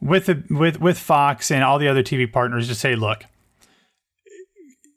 with 0.00 0.26
the 0.26 0.42
with 0.50 0.80
with 0.80 0.98
Fox 0.98 1.50
and 1.50 1.62
all 1.62 1.78
the 1.78 1.88
other 1.88 2.02
TV 2.02 2.30
partners 2.30 2.68
to 2.68 2.74
say, 2.74 2.96
look, 2.96 3.24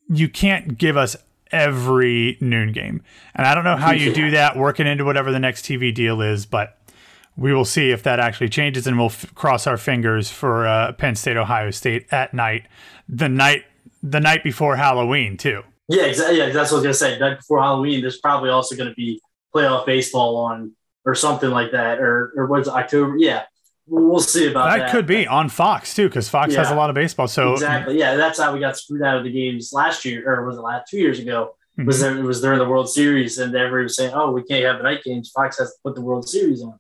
you 0.09 0.29
can't 0.29 0.77
give 0.77 0.95
us 0.95 1.17
every 1.51 2.37
noon 2.41 2.71
game. 2.71 3.01
And 3.35 3.45
I 3.47 3.55
don't 3.55 3.63
know 3.63 3.77
how 3.77 3.91
you 3.91 4.13
do 4.13 4.31
that 4.31 4.57
working 4.57 4.87
into 4.87 5.05
whatever 5.05 5.31
the 5.31 5.39
next 5.39 5.65
TV 5.65 5.93
deal 5.93 6.21
is, 6.21 6.45
but 6.45 6.77
we 7.37 7.53
will 7.53 7.65
see 7.65 7.91
if 7.91 8.03
that 8.03 8.19
actually 8.19 8.49
changes 8.49 8.87
and 8.87 8.97
we'll 8.97 9.07
f- 9.07 9.33
cross 9.35 9.67
our 9.67 9.77
fingers 9.77 10.29
for 10.29 10.67
uh, 10.67 10.91
Penn 10.93 11.15
State 11.15 11.37
Ohio 11.37 11.71
State 11.71 12.07
at 12.11 12.33
night 12.33 12.67
the 13.07 13.29
night 13.29 13.63
the 14.03 14.19
night 14.19 14.43
before 14.43 14.75
Halloween 14.75 15.37
too. 15.37 15.63
Yeah, 15.87 16.03
exactly. 16.03 16.37
Yeah, 16.37 16.49
that's 16.49 16.71
what 16.71 16.79
I 16.83 16.87
was 16.87 16.99
gonna 16.99 17.15
say. 17.15 17.19
Night 17.19 17.37
before 17.37 17.61
Halloween, 17.61 18.01
there's 18.01 18.19
probably 18.19 18.49
also 18.49 18.75
going 18.75 18.89
to 18.89 18.95
be 18.95 19.21
playoff 19.55 19.85
baseball 19.85 20.37
on 20.37 20.73
or 21.05 21.15
something 21.15 21.49
like 21.49 21.71
that, 21.71 21.99
or 21.99 22.33
or 22.35 22.45
what's 22.47 22.67
October? 22.67 23.15
Yeah, 23.17 23.43
we'll 23.87 24.19
see 24.19 24.47
about 24.51 24.69
that. 24.69 24.79
That 24.79 24.91
could 24.91 25.07
be 25.07 25.25
on 25.25 25.49
Fox 25.49 25.93
too, 25.95 26.07
because 26.09 26.27
Fox 26.29 26.53
yeah. 26.53 26.59
has 26.59 26.71
a 26.71 26.75
lot 26.75 26.89
of 26.89 26.95
baseball. 26.95 27.27
So 27.27 27.53
exactly, 27.53 27.97
yeah, 27.97 28.15
that's 28.15 28.39
how 28.39 28.53
we 28.53 28.59
got 28.59 28.77
screwed 28.77 29.01
out 29.01 29.17
of 29.17 29.23
the 29.23 29.31
games 29.31 29.71
last 29.73 30.03
year, 30.03 30.29
or 30.29 30.45
was 30.45 30.57
it 30.57 30.61
last 30.61 30.89
two 30.89 30.97
years 30.97 31.19
ago? 31.19 31.55
Mm-hmm. 31.77 31.87
Was 31.87 32.01
there, 32.01 32.17
it 32.17 32.23
was 32.23 32.41
during 32.41 32.59
the 32.59 32.67
World 32.67 32.89
Series, 32.89 33.37
and 33.37 33.55
everybody 33.55 33.83
was 33.83 33.95
saying, 33.95 34.11
"Oh, 34.13 34.31
we 34.31 34.43
can't 34.43 34.65
have 34.65 34.77
the 34.77 34.83
night 34.83 35.03
games. 35.03 35.31
Fox 35.33 35.59
has 35.59 35.69
to 35.69 35.75
put 35.83 35.95
the 35.95 36.01
World 36.01 36.27
Series 36.27 36.61
on." 36.61 36.77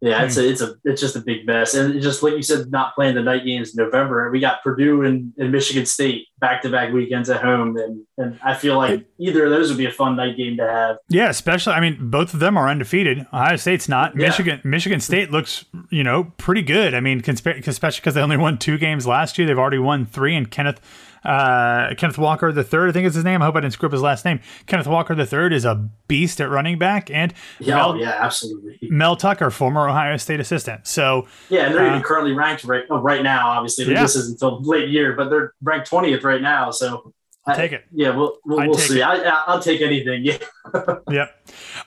Yeah, 0.00 0.22
it's 0.22 0.36
a, 0.36 0.42
hmm. 0.42 0.48
it's 0.48 0.60
a 0.60 0.74
it's 0.84 1.00
just 1.00 1.16
a 1.16 1.20
big 1.20 1.44
mess, 1.44 1.74
and 1.74 2.00
just 2.00 2.22
like 2.22 2.34
you 2.34 2.42
said, 2.42 2.70
not 2.70 2.94
playing 2.94 3.16
the 3.16 3.22
night 3.22 3.44
games 3.44 3.76
in 3.76 3.84
November. 3.84 4.30
We 4.30 4.38
got 4.38 4.62
Purdue 4.62 5.02
and, 5.02 5.32
and 5.38 5.50
Michigan 5.50 5.86
State 5.86 6.28
back 6.38 6.62
to 6.62 6.70
back 6.70 6.92
weekends 6.92 7.28
at 7.30 7.42
home, 7.42 7.76
and 7.76 8.04
and 8.16 8.38
I 8.44 8.54
feel 8.54 8.76
like 8.76 9.06
either 9.18 9.46
of 9.46 9.50
those 9.50 9.70
would 9.70 9.78
be 9.78 9.86
a 9.86 9.90
fun 9.90 10.14
night 10.14 10.36
game 10.36 10.56
to 10.58 10.68
have. 10.68 10.98
Yeah, 11.08 11.28
especially 11.28 11.72
I 11.72 11.80
mean, 11.80 12.10
both 12.10 12.32
of 12.32 12.38
them 12.38 12.56
are 12.56 12.68
undefeated. 12.68 13.26
Ohio 13.32 13.56
State's 13.56 13.88
not. 13.88 14.14
Yeah. 14.14 14.28
Michigan 14.28 14.60
Michigan 14.62 15.00
State 15.00 15.32
looks 15.32 15.64
you 15.90 16.04
know 16.04 16.32
pretty 16.36 16.62
good. 16.62 16.94
I 16.94 17.00
mean, 17.00 17.20
especially 17.26 18.00
because 18.00 18.14
they 18.14 18.22
only 18.22 18.36
won 18.36 18.56
two 18.56 18.78
games 18.78 19.04
last 19.04 19.36
year, 19.36 19.48
they've 19.48 19.58
already 19.58 19.78
won 19.78 20.06
three, 20.06 20.36
and 20.36 20.48
Kenneth 20.48 20.80
uh, 21.24 21.94
Kenneth 21.96 22.18
Walker 22.18 22.52
the 22.52 22.64
third, 22.64 22.90
I 22.90 22.92
think 22.92 23.06
is 23.06 23.14
his 23.14 23.24
name. 23.24 23.42
I 23.42 23.46
hope 23.46 23.56
I 23.56 23.60
didn't 23.60 23.74
screw 23.74 23.88
up 23.88 23.92
his 23.92 24.02
last 24.02 24.24
name. 24.24 24.40
Kenneth 24.66 24.86
Walker 24.86 25.14
the 25.14 25.26
third 25.26 25.52
is 25.52 25.64
a 25.64 25.88
beast 26.08 26.40
at 26.40 26.50
running 26.50 26.78
back, 26.78 27.10
and 27.10 27.34
yeah, 27.58 27.76
Mel, 27.76 27.96
yeah, 27.96 28.16
absolutely. 28.18 28.78
Mel 28.82 29.16
Tucker, 29.16 29.50
former 29.50 29.88
Ohio 29.88 30.16
State 30.16 30.40
assistant. 30.40 30.86
So 30.86 31.26
yeah, 31.48 31.66
and 31.66 31.74
they're 31.74 31.86
uh, 31.86 31.90
even 31.90 32.02
currently 32.02 32.32
ranked 32.32 32.64
right 32.64 32.84
oh, 32.90 32.98
right 32.98 33.22
now. 33.22 33.48
Obviously, 33.48 33.90
yeah. 33.90 34.02
this 34.02 34.16
is 34.16 34.30
until 34.30 34.60
late 34.62 34.88
year, 34.88 35.14
but 35.14 35.28
they're 35.30 35.52
ranked 35.62 35.88
twentieth 35.88 36.24
right 36.24 36.42
now. 36.42 36.70
So 36.70 37.12
take 37.56 37.72
it. 37.72 37.84
Yeah, 37.92 38.16
we'll 38.16 38.38
we'll, 38.44 38.68
we'll 38.68 38.74
see. 38.74 39.02
I, 39.02 39.54
will 39.54 39.60
take 39.60 39.80
anything. 39.80 40.24
Yeah. 40.24 40.38
yep. 41.10 41.34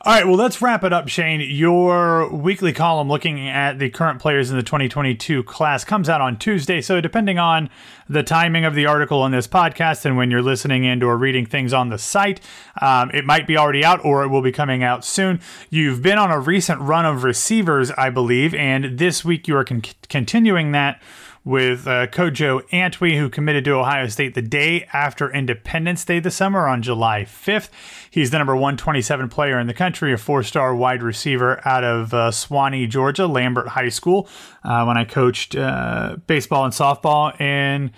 All 0.02 0.13
right. 0.13 0.26
Well, 0.26 0.36
let's 0.36 0.62
wrap 0.62 0.84
it 0.84 0.93
up, 0.93 1.08
Shane. 1.08 1.41
Your 1.41 2.34
weekly 2.34 2.74
column 2.74 3.08
looking 3.08 3.47
at 3.47 3.80
the 3.80 3.89
current 3.89 4.19
players 4.19 4.50
in 4.50 4.58
the 4.58 4.63
2022 4.63 5.43
class 5.43 5.84
comes 5.84 6.10
out 6.10 6.21
on 6.21 6.38
Tuesday. 6.38 6.82
So, 6.82 7.02
depending 7.02 7.38
on 7.38 7.69
the 8.10 8.24
timing 8.24 8.65
of 8.65 8.76
the 8.76 8.86
article 8.86 9.21
on 9.21 9.32
this 9.32 9.47
podcast 9.47 10.06
and 10.06 10.17
when 10.17 10.32
you're 10.32 10.41
listening 10.41 10.86
and 10.86 11.04
or 11.04 11.17
reading 11.17 11.45
things 11.45 11.74
on 11.74 11.89
the 11.89 11.97
site, 11.97 12.41
um, 12.82 13.12
it 13.13 13.26
might 13.26 13.47
be 13.47 13.58
already 13.58 13.86
out 13.86 14.04
or 14.04 14.24
it 14.24 14.28
will 14.30 14.41
be 14.41 14.52
coming 14.52 14.84
out 14.84 15.06
soon. 15.06 15.39
You've 15.69 16.02
been 16.02 16.17
on 16.17 16.32
a 16.32 16.39
recent 16.39 16.82
run 16.82 17.06
of 17.06 17.24
receivers, 17.24 17.91
I 17.91 18.10
believe, 18.10 18.54
and 18.56 18.97
this 18.97 19.24
week 19.24 19.47
you 19.47 19.56
are 19.56 19.63
con- 19.63 19.84
continuing 20.10 20.71
that 20.71 21.02
with 21.43 21.88
uh, 21.88 22.08
Kojo 22.08 22.62
Antwi, 22.69 23.17
who 23.17 23.30
committed 23.30 23.65
to 23.65 23.71
Ohio 23.71 24.08
State 24.08 24.36
the 24.36 24.41
day 24.41 24.88
after 24.93 25.32
Independence 25.32 26.06
Day 26.06 26.19
this 26.19 26.36
summer 26.36 26.67
on 26.67 26.82
July 26.82 27.23
5th. 27.23 27.69
He's 28.10 28.30
the 28.32 28.38
number 28.38 28.56
127 28.56 29.30
player 29.30 29.60
in 29.60 29.67
the 29.67 29.73
country, 29.73 30.13
a 30.13 30.17
four 30.17 30.43
star 30.43 30.75
wide 30.75 31.01
receiver 31.01 31.65
out 31.67 31.84
of 31.84 32.13
uh, 32.13 32.32
Suwanee, 32.32 32.88
Georgia, 32.88 33.25
Lambert 33.25 33.69
High 33.69 33.89
School. 33.89 34.27
Uh, 34.63 34.86
when 34.86 34.97
I 34.97 35.06
coached 35.06 35.56
uh, 35.56 36.17
baseball 36.27 36.65
and 36.65 36.73
softball 36.73 37.39
in 37.41 37.91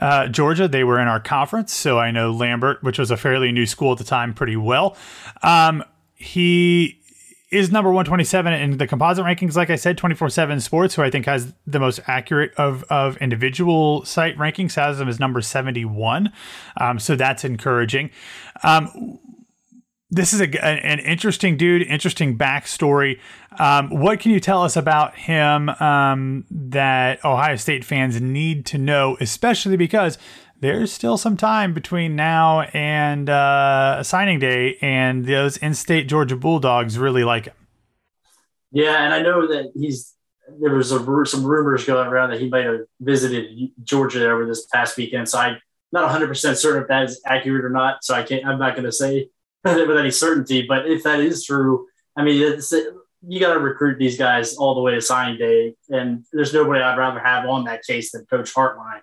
uh, 0.00 0.28
Georgia. 0.28 0.68
They 0.68 0.84
were 0.84 1.00
in 1.00 1.08
our 1.08 1.20
conference, 1.20 1.72
so 1.72 1.98
I 1.98 2.10
know 2.10 2.30
Lambert, 2.30 2.82
which 2.82 2.98
was 2.98 3.10
a 3.10 3.16
fairly 3.16 3.52
new 3.52 3.66
school 3.66 3.92
at 3.92 3.98
the 3.98 4.04
time, 4.04 4.32
pretty 4.32 4.56
well. 4.56 4.96
Um, 5.42 5.84
he 6.14 6.97
is 7.50 7.72
number 7.72 7.90
127 7.90 8.52
in 8.52 8.78
the 8.78 8.86
composite 8.86 9.24
rankings 9.24 9.56
like 9.56 9.70
i 9.70 9.76
said 9.76 9.96
24-7 9.96 10.60
sports 10.60 10.94
who 10.94 11.02
i 11.02 11.10
think 11.10 11.26
has 11.26 11.54
the 11.66 11.80
most 11.80 12.00
accurate 12.06 12.52
of, 12.56 12.84
of 12.84 13.16
individual 13.18 14.04
site 14.04 14.36
rankings 14.36 14.74
has 14.74 14.98
them 14.98 15.08
as 15.08 15.18
number 15.18 15.40
71 15.40 16.32
um, 16.80 16.98
so 16.98 17.16
that's 17.16 17.44
encouraging. 17.44 18.10
Um, 18.62 19.18
this 20.10 20.32
is 20.32 20.40
a, 20.40 20.64
an 20.64 21.00
interesting 21.00 21.58
dude 21.58 21.82
interesting 21.82 22.38
backstory. 22.38 23.20
Um, 23.58 23.90
what 23.90 24.20
can 24.20 24.32
you 24.32 24.40
tell 24.40 24.62
us 24.62 24.76
about 24.76 25.14
him 25.16 25.68
um, 25.68 26.46
that 26.50 27.22
ohio 27.24 27.56
state 27.56 27.84
fans 27.84 28.20
need 28.20 28.64
to 28.66 28.78
know 28.78 29.18
especially 29.20 29.76
because 29.76 30.16
there's 30.60 30.92
still 30.92 31.16
some 31.16 31.36
time 31.36 31.72
between 31.72 32.16
now 32.16 32.62
and 32.62 33.30
uh, 33.30 34.02
signing 34.02 34.38
day, 34.38 34.76
and 34.80 35.24
those 35.24 35.56
in-state 35.56 36.08
Georgia 36.08 36.36
Bulldogs 36.36 36.98
really 36.98 37.24
like 37.24 37.46
him. 37.46 37.54
Yeah, 38.72 39.04
and 39.04 39.14
I 39.14 39.22
know 39.22 39.46
that 39.46 39.72
he's 39.74 40.14
there 40.60 40.74
was 40.74 40.92
a, 40.92 41.26
some 41.26 41.44
rumors 41.44 41.84
going 41.84 42.08
around 42.08 42.30
that 42.30 42.40
he 42.40 42.48
might 42.48 42.64
have 42.64 42.80
visited 43.00 43.70
Georgia 43.84 44.30
over 44.30 44.46
this 44.46 44.66
past 44.66 44.96
weekend. 44.96 45.28
So 45.28 45.38
I'm 45.38 45.58
not 45.92 46.04
100 46.04 46.26
percent 46.26 46.58
certain 46.58 46.82
if 46.82 46.88
that 46.88 47.04
is 47.04 47.20
accurate 47.26 47.64
or 47.64 47.70
not. 47.70 48.02
So 48.02 48.14
I 48.14 48.22
can't. 48.22 48.46
I'm 48.46 48.58
not 48.58 48.74
going 48.74 48.84
to 48.84 48.92
say 48.92 49.28
with 49.64 49.96
any 49.96 50.10
certainty. 50.10 50.66
But 50.66 50.86
if 50.86 51.02
that 51.04 51.20
is 51.20 51.44
true, 51.44 51.86
I 52.16 52.24
mean, 52.24 52.60
you 53.26 53.40
got 53.40 53.54
to 53.54 53.60
recruit 53.60 53.98
these 53.98 54.18
guys 54.18 54.54
all 54.56 54.74
the 54.74 54.80
way 54.80 54.94
to 54.94 55.00
signing 55.00 55.38
day, 55.38 55.74
and 55.88 56.24
there's 56.32 56.52
nobody 56.52 56.80
I'd 56.80 56.98
rather 56.98 57.20
have 57.20 57.46
on 57.46 57.64
that 57.64 57.84
case 57.84 58.12
than 58.12 58.26
Coach 58.26 58.54
Hartline. 58.54 59.00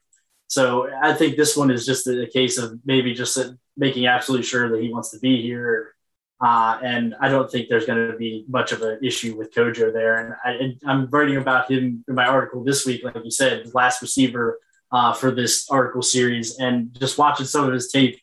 So 0.55 0.89
I 1.01 1.11
think 1.11 1.35
this 1.35 1.57
one 1.57 1.69
is 1.69 1.85
just 1.85 2.07
a, 2.07 2.25
case 2.27 2.57
of 2.57 2.79
maybe 2.85 3.13
just 3.13 3.37
making 3.75 4.07
absolutely 4.07 4.45
sure 4.45 4.69
that 4.69 4.81
he 4.81 4.89
wants 4.89 5.09
to 5.09 5.19
be 5.19 5.41
here. 5.41 5.93
Uh, 6.39 6.79
and 6.81 7.13
I 7.19 7.27
don't 7.27 7.51
think 7.51 7.67
there's 7.67 7.85
going 7.85 8.09
to 8.09 8.17
be 8.17 8.45
much 8.47 8.71
of 8.71 8.81
an 8.81 8.99
issue 9.03 9.35
with 9.35 9.53
Kojo 9.53 9.91
there. 9.91 10.15
And 10.45 10.77
I, 10.87 10.89
am 10.89 11.09
writing 11.11 11.35
about 11.35 11.69
him 11.69 12.05
in 12.07 12.15
my 12.15 12.25
article 12.25 12.63
this 12.63 12.85
week, 12.85 13.03
like 13.03 13.17
you 13.21 13.31
said, 13.31 13.65
the 13.65 13.71
last 13.73 14.01
receiver 14.01 14.57
uh, 14.93 15.11
for 15.11 15.29
this 15.29 15.69
article 15.69 16.01
series, 16.01 16.57
and 16.57 16.97
just 16.97 17.17
watching 17.17 17.45
some 17.45 17.65
of 17.65 17.73
his 17.73 17.91
tape, 17.91 18.17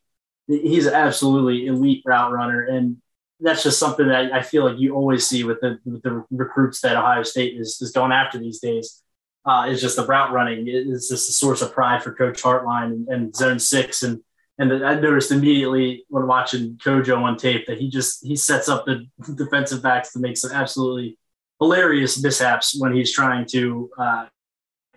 he's 0.47 0.87
an 0.87 0.95
absolutely 0.95 1.66
elite 1.66 2.03
route 2.07 2.33
runner. 2.33 2.62
And 2.62 2.97
that's 3.40 3.62
just 3.62 3.79
something 3.79 4.09
that 4.09 4.33
I 4.33 4.40
feel 4.40 4.64
like 4.64 4.79
you 4.79 4.95
always 4.95 5.27
see 5.27 5.45
with 5.45 5.61
the, 5.61 5.79
with 5.85 6.03
the 6.03 6.25
recruits 6.31 6.81
that 6.81 6.97
Ohio 6.97 7.25
State 7.25 7.61
is, 7.61 7.79
is 7.83 7.90
going 7.90 8.12
after 8.12 8.38
these 8.38 8.59
days 8.59 9.02
uh, 9.45 9.67
is 9.69 9.81
just 9.81 9.97
the 9.97 10.07
route 10.07 10.33
running. 10.33 10.65
It's 10.69 11.09
just 11.09 11.29
a 11.29 11.33
source 11.33 11.63
of 11.63 11.73
pride 11.73 12.03
for 12.03 12.15
Coach 12.15 12.43
Hartline 12.43 12.93
and, 12.93 13.09
and 13.09 13.37
Zone 13.37 13.59
Six. 13.59 14.03
And 14.03 14.23
and 14.59 14.85
I 14.85 14.95
noticed 14.95 15.33
immediately 15.33 16.05
when 16.09 16.27
watching 16.27 16.79
Kojo 16.85 17.23
on 17.23 17.37
tape 17.37 17.67
that 17.67 17.79
he 17.79 17.91
just 17.91 18.25
he 18.25 18.37
sets 18.37 18.69
up 18.69 18.85
the 18.85 19.07
defensive 19.35 19.83
backs 19.83 20.13
to 20.13 20.21
make 20.21 20.37
some 20.37 20.53
absolutely 20.53 21.19
hilarious 21.59 22.23
mishaps 22.23 22.79
when 22.79 22.95
he's 22.95 23.13
trying 23.13 23.47
to 23.47 23.91
uh, 23.99 24.27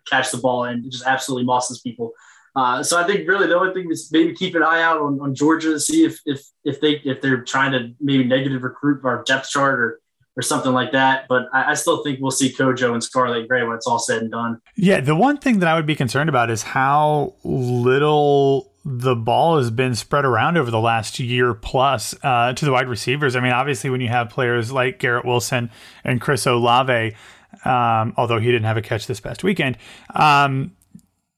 catch 0.09 0.31
the 0.31 0.37
ball 0.37 0.65
and 0.65 0.89
just 0.91 1.05
absolutely 1.05 1.45
mosses 1.45 1.79
people. 1.81 2.11
Uh, 2.55 2.81
so 2.81 2.97
I 2.97 3.05
think 3.05 3.27
really 3.27 3.47
the 3.47 3.57
only 3.57 3.73
thing 3.73 3.91
is 3.91 4.09
maybe 4.11 4.33
keep 4.33 4.55
an 4.55 4.63
eye 4.63 4.81
out 4.81 5.01
on, 5.01 5.19
on 5.19 5.35
Georgia 5.35 5.71
to 5.71 5.79
see 5.79 6.05
if 6.05 6.19
if 6.25 6.41
if 6.63 6.79
they 6.79 7.01
if 7.03 7.21
they're 7.21 7.43
trying 7.43 7.73
to 7.73 7.93
maybe 7.99 8.23
negative 8.23 8.63
recruit 8.63 9.03
our 9.03 9.23
depth 9.23 9.49
chart 9.49 9.79
or 9.79 9.99
or 10.37 10.41
something 10.41 10.73
like 10.73 10.91
that. 10.91 11.27
But 11.27 11.47
I, 11.53 11.71
I, 11.71 11.73
still 11.75 12.03
think 12.03 12.19
we'll 12.21 12.31
see 12.31 12.51
Kojo 12.51 12.93
and 12.93 13.03
Scarlet 13.03 13.47
Gray 13.47 13.63
when 13.63 13.75
it's 13.75 13.87
all 13.87 13.99
said 13.99 14.21
and 14.21 14.31
done. 14.31 14.61
Yeah, 14.75 14.99
the 14.99 15.15
one 15.15 15.37
thing 15.37 15.59
that 15.59 15.69
I 15.69 15.75
would 15.75 15.85
be 15.85 15.95
concerned 15.95 16.29
about 16.29 16.49
is 16.49 16.63
how 16.63 17.33
little 17.43 18.71
the 18.83 19.15
ball 19.15 19.57
has 19.57 19.71
been 19.71 19.95
spread 19.95 20.25
around 20.25 20.57
over 20.57 20.69
the 20.69 20.79
last 20.79 21.19
year 21.19 21.53
plus 21.55 22.13
uh, 22.21 22.53
to 22.53 22.65
the 22.65 22.71
wide 22.71 22.87
receivers. 22.87 23.35
I 23.35 23.39
mean, 23.39 23.51
obviously, 23.51 23.89
when 23.89 24.01
you 24.01 24.09
have 24.09 24.29
players 24.29 24.71
like 24.71 24.99
Garrett 24.99 25.25
Wilson 25.25 25.71
and 26.03 26.21
Chris 26.21 26.45
Olave, 26.45 27.15
um, 27.63 28.13
although 28.15 28.39
he 28.39 28.47
didn't 28.47 28.65
have 28.65 28.77
a 28.77 28.81
catch 28.81 29.07
this 29.07 29.19
past 29.19 29.43
weekend, 29.43 29.77
um, 30.13 30.75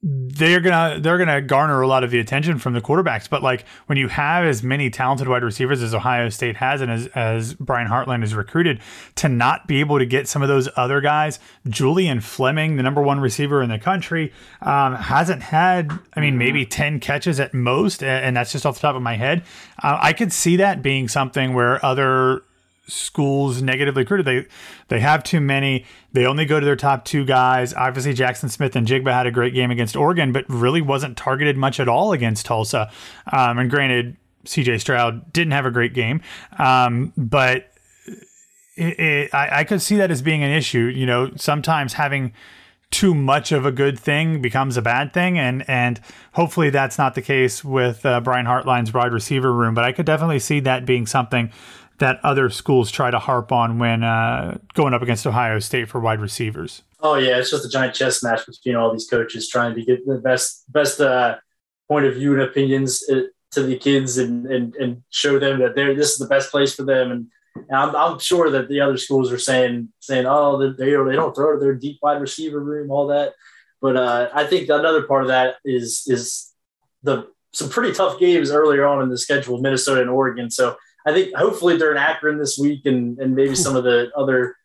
they're 0.04 0.60
gonna 0.60 1.00
they're 1.00 1.18
gonna 1.18 1.42
garner 1.42 1.82
a 1.82 1.88
lot 1.88 2.04
of 2.04 2.12
the 2.12 2.20
attention 2.20 2.60
from 2.60 2.74
the 2.74 2.82
quarterbacks. 2.82 3.28
But 3.28 3.42
like 3.42 3.66
when 3.88 3.98
you 3.98 4.08
have 4.10 4.46
as 4.46 4.62
many 4.62 4.92
talented 4.92 5.28
wide 5.28 5.44
receivers 5.44 5.82
as 5.82 5.96
Ohio 5.96 6.30
State 6.30 6.58
has, 6.58 6.82
and 6.82 6.92
as 6.92 7.08
as 7.08 7.56
Brian 7.56 7.88
Hartline 7.88 8.24
is 8.24 8.36
recruited, 8.36 8.80
to 9.16 9.28
not 9.28 9.68
be 9.68 9.80
able 9.80 9.98
to 9.98 10.06
get 10.06 10.28
some 10.28 10.44
of 10.44 10.50
those 10.50 10.70
other 10.76 11.02
guys, 11.02 11.40
Julian 11.68 12.22
Fleming, 12.22 12.78
the 12.78 12.84
number 12.84 13.02
one 13.02 13.20
receiver 13.20 13.64
in 13.64 13.70
the 13.70 13.80
country, 13.80 14.32
um, 14.62 14.94
hasn't 14.96 15.42
had 15.42 15.92
I 16.14 16.20
mean 16.20 16.38
maybe 16.38 16.64
ten 16.64 17.00
catches 17.00 17.40
at 17.40 17.56
most, 17.56 18.04
and 18.04 18.38
that's 18.38 18.52
just 18.52 18.68
off 18.68 18.76
the 18.76 18.82
top 18.82 18.96
of 18.96 19.02
my 19.02 19.16
head. 19.16 19.44
Uh, 19.82 19.98
I 20.00 20.14
could 20.14 20.32
see 20.32 20.58
that 20.58 20.84
being 20.84 21.08
something 21.08 21.56
where 21.56 21.84
other 21.84 22.44
schools 22.88 23.62
negatively 23.62 24.04
recruited. 24.04 24.26
They 24.26 24.46
they 24.88 25.00
have 25.00 25.24
too 25.24 25.40
many. 25.40 25.86
They 26.14 26.26
only 26.26 26.46
go 26.46 26.60
to 26.60 26.66
their 26.66 26.76
top 26.76 27.06
two 27.06 27.26
guys. 27.26 27.74
Obviously, 27.74 28.14
Jaxon 28.14 28.50
Smith-Njigba 28.50 29.12
had 29.12 29.28
a 29.28 29.32
great 29.32 29.54
game 29.54 29.72
against 29.72 29.96
Oregon, 29.96 30.32
but 30.32 30.46
really 30.50 30.82
wasn't 30.82 31.18
targeted 31.18 31.58
much 31.58 31.80
at 31.80 31.88
all 31.88 32.14
against 32.14 32.46
Tulsa. 32.46 32.92
Um, 33.32 33.60
and 33.60 33.70
granted, 33.70 34.18
CJ 34.46 34.80
Stroud 34.80 35.32
didn't 35.34 35.52
have 35.52 35.66
a 35.66 35.72
great 35.72 35.94
game, 35.94 36.22
um, 36.58 37.14
but 37.18 37.72
it, 38.76 39.00
it, 39.00 39.34
I, 39.34 39.60
I 39.60 39.64
could 39.64 39.82
see 39.82 39.98
that 39.98 40.12
as 40.12 40.22
being 40.22 40.44
an 40.44 40.52
issue. 40.52 40.86
You 40.86 41.06
know, 41.06 41.32
sometimes 41.36 41.94
having 41.94 42.34
too 42.90 43.14
much 43.14 43.52
of 43.52 43.66
a 43.66 43.72
good 43.72 44.00
thing 44.00 44.42
becomes 44.42 44.78
a 44.78 44.82
bad 44.82 45.14
thing, 45.14 45.38
and 45.38 45.68
and 45.70 46.00
hopefully 46.34 46.70
that's 46.70 46.98
not 46.98 47.16
the 47.16 47.22
case 47.22 47.64
with 47.64 48.06
uh, 48.06 48.22
Brian 48.22 48.46
Hartline's 48.46 48.94
wide 48.94 49.12
receiver 49.12 49.52
room. 49.52 49.74
But 49.74 49.84
I 49.84 49.92
could 49.92 50.06
definitely 50.06 50.40
see 50.40 50.60
that 50.62 50.86
being 50.86 51.06
something 51.06 51.52
that 52.00 52.20
other 52.24 52.50
schools 52.50 52.92
try 52.92 53.10
to 53.10 53.20
harp 53.20 53.52
on 53.52 53.80
when 53.80 54.04
uh, 54.04 54.58
going 54.74 54.94
up 54.94 55.02
against 55.02 55.26
Ohio 55.26 55.60
State 55.60 55.90
for 55.90 56.00
wide 56.00 56.20
receivers. 56.20 56.84
Oh 57.00 57.16
yeah, 57.16 57.38
it's 57.38 57.52
just 57.52 57.66
a 57.66 57.70
giant 57.70 57.96
chess 57.96 58.24
match 58.24 58.46
between 58.46 58.76
all 58.76 58.92
these 58.92 59.08
coaches 59.08 59.50
trying 59.50 59.76
to 59.76 59.84
get 59.84 60.06
the 60.06 60.20
best 60.20 60.72
best 60.72 61.00
uh, 61.00 61.38
point 61.88 62.06
of 62.06 62.16
view 62.16 62.34
and 62.34 62.42
opinions 62.42 63.04
uh, 63.10 63.22
to 63.52 63.64
the 63.64 63.78
kids 63.78 64.18
and, 64.18 64.46
and 64.48 64.76
and 64.76 65.04
show 65.10 65.40
them 65.40 65.60
that 65.60 65.76
they're 65.76 65.96
this 65.96 66.12
is 66.12 66.18
the 66.18 66.28
best 66.28 66.52
place 66.52 66.74
for 66.76 66.84
them. 66.84 67.12
And, 67.12 67.28
and 67.56 67.78
I'm, 67.78 67.96
I'm 67.96 68.20
sure 68.20 68.52
that 68.52 68.70
the 68.70 68.82
other 68.82 68.98
schools 68.98 69.32
are 69.32 69.40
saying 69.40 69.90
saying 70.00 70.26
oh 70.28 70.58
they 70.58 70.86
they 70.86 70.92
don't 70.92 71.36
throw 71.36 71.54
to 71.54 71.60
their 71.60 71.76
deep 71.76 72.00
wide 72.02 72.22
receiver 72.22 72.60
room 72.60 72.92
all 72.92 73.08
that. 73.08 73.34
But 73.82 73.96
uh, 73.96 74.30
I 74.34 74.46
think 74.46 74.70
another 74.70 75.04
part 75.04 75.24
of 75.24 75.30
that 75.30 75.56
is 75.64 76.04
is 76.08 76.52
the 77.04 77.28
some 77.54 77.70
pretty 77.70 77.94
tough 77.94 78.20
games 78.20 78.52
earlier 78.52 78.86
on 78.86 79.02
in 79.02 79.10
the 79.10 79.18
schedule, 79.18 79.60
Minnesota 79.60 80.02
and 80.02 80.10
Oregon. 80.10 80.52
So 80.52 80.78
I 81.08 81.14
think 81.14 81.34
hopefully 81.36 81.78
during 81.78 81.98
Akron 81.98 82.38
this 82.38 82.60
week 82.60 82.86
and, 82.86 83.18
and 83.18 83.34
maybe 83.34 83.56
some 83.56 83.78
of 83.78 83.86
the 83.86 84.12
other, 84.18 84.56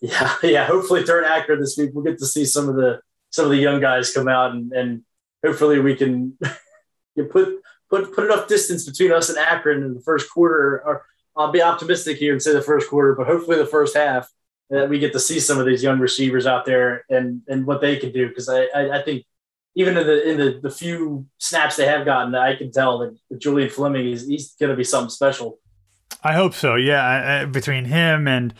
yeah, 0.00 0.34
yeah, 0.42 0.64
hopefully 0.66 1.02
during 1.02 1.24
Akron 1.24 1.60
this 1.60 1.76
week, 1.78 1.90
we'll 1.94 2.04
get 2.04 2.18
to 2.18 2.26
see 2.26 2.44
some 2.44 2.68
of 2.68 2.76
the, 2.76 3.00
some 3.30 3.46
of 3.46 3.50
the 3.50 3.56
young 3.56 3.80
guys 3.80 4.12
come 4.12 4.28
out 4.28 4.52
and, 4.52 4.72
and 4.72 5.02
hopefully 5.44 5.80
we 5.80 5.96
can 5.96 6.36
you 7.14 7.24
put, 7.24 7.60
put, 7.88 8.14
put 8.14 8.26
enough 8.26 8.48
distance 8.48 8.84
between 8.84 9.12
us 9.12 9.30
and 9.30 9.38
Akron 9.38 9.82
in 9.82 9.94
the 9.94 10.02
first 10.02 10.30
quarter, 10.30 10.82
or 10.84 11.04
I'll 11.34 11.52
be 11.52 11.62
optimistic 11.62 12.18
here 12.18 12.32
and 12.32 12.42
say 12.42 12.52
the 12.52 12.60
first 12.60 12.90
quarter, 12.90 13.14
but 13.14 13.26
hopefully 13.26 13.56
the 13.56 13.66
first 13.66 13.96
half 13.96 14.28
that 14.70 14.90
we 14.90 14.98
get 14.98 15.14
to 15.14 15.20
see 15.20 15.40
some 15.40 15.58
of 15.58 15.64
these 15.64 15.82
young 15.82 15.98
receivers 15.98 16.46
out 16.46 16.66
there 16.66 17.06
and, 17.08 17.40
and 17.48 17.66
what 17.66 17.80
they 17.80 17.96
can 17.96 18.12
do. 18.12 18.30
Cause 18.34 18.50
I, 18.50 18.64
I, 18.74 18.98
I 18.98 19.02
think 19.02 19.24
even 19.74 19.96
in 19.96 20.06
the 20.06 20.28
in 20.28 20.36
the, 20.36 20.60
the 20.60 20.70
few 20.70 21.24
snaps 21.38 21.76
they 21.76 21.86
have 21.86 22.04
gotten, 22.04 22.34
I 22.34 22.56
can 22.56 22.72
tell 22.72 22.98
that 22.98 23.16
Julian 23.38 23.70
Fleming 23.70 24.08
is 24.08 24.26
he's 24.26 24.54
going 24.54 24.70
to 24.70 24.76
be 24.76 24.82
something 24.82 25.08
special. 25.08 25.60
I 26.22 26.34
hope 26.34 26.54
so. 26.54 26.74
Yeah, 26.74 27.44
between 27.46 27.84
him 27.84 28.26
and 28.26 28.54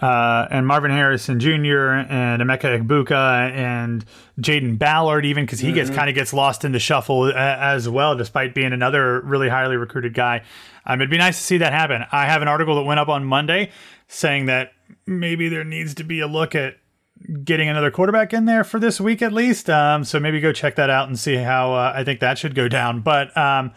uh, 0.00 0.46
and 0.50 0.66
Marvin 0.66 0.90
Harrison 0.90 1.38
Jr. 1.38 1.90
and 2.08 2.40
Emeka 2.40 2.80
Egbuka 2.80 3.50
and 3.50 4.04
Jayden 4.40 4.78
Ballard, 4.78 5.26
even 5.26 5.44
because 5.44 5.60
he 5.60 5.68
mm-hmm. 5.68 5.76
gets 5.76 5.90
kind 5.90 6.08
of 6.08 6.14
gets 6.14 6.32
lost 6.32 6.64
in 6.64 6.72
the 6.72 6.78
shuffle 6.78 7.30
as 7.32 7.88
well, 7.88 8.16
despite 8.16 8.54
being 8.54 8.72
another 8.72 9.20
really 9.20 9.48
highly 9.48 9.76
recruited 9.76 10.14
guy. 10.14 10.42
Um, 10.86 11.00
it'd 11.00 11.10
be 11.10 11.18
nice 11.18 11.36
to 11.38 11.44
see 11.44 11.58
that 11.58 11.72
happen. 11.72 12.04
I 12.10 12.26
have 12.26 12.42
an 12.42 12.48
article 12.48 12.74
that 12.76 12.84
went 12.84 13.00
up 13.00 13.08
on 13.08 13.24
Monday 13.24 13.70
saying 14.08 14.46
that 14.46 14.72
maybe 15.06 15.48
there 15.48 15.64
needs 15.64 15.94
to 15.94 16.04
be 16.04 16.20
a 16.20 16.26
look 16.26 16.54
at 16.54 16.76
getting 17.44 17.68
another 17.68 17.90
quarterback 17.90 18.32
in 18.32 18.46
there 18.46 18.64
for 18.64 18.80
this 18.80 19.00
week 19.00 19.22
at 19.22 19.32
least. 19.32 19.70
Um, 19.70 20.04
so 20.04 20.18
maybe 20.18 20.40
go 20.40 20.52
check 20.52 20.76
that 20.76 20.90
out 20.90 21.08
and 21.08 21.18
see 21.18 21.36
how 21.36 21.74
uh, 21.74 21.92
I 21.94 22.02
think 22.02 22.20
that 22.20 22.38
should 22.38 22.54
go 22.54 22.66
down. 22.68 23.00
But 23.00 23.36
um, 23.36 23.72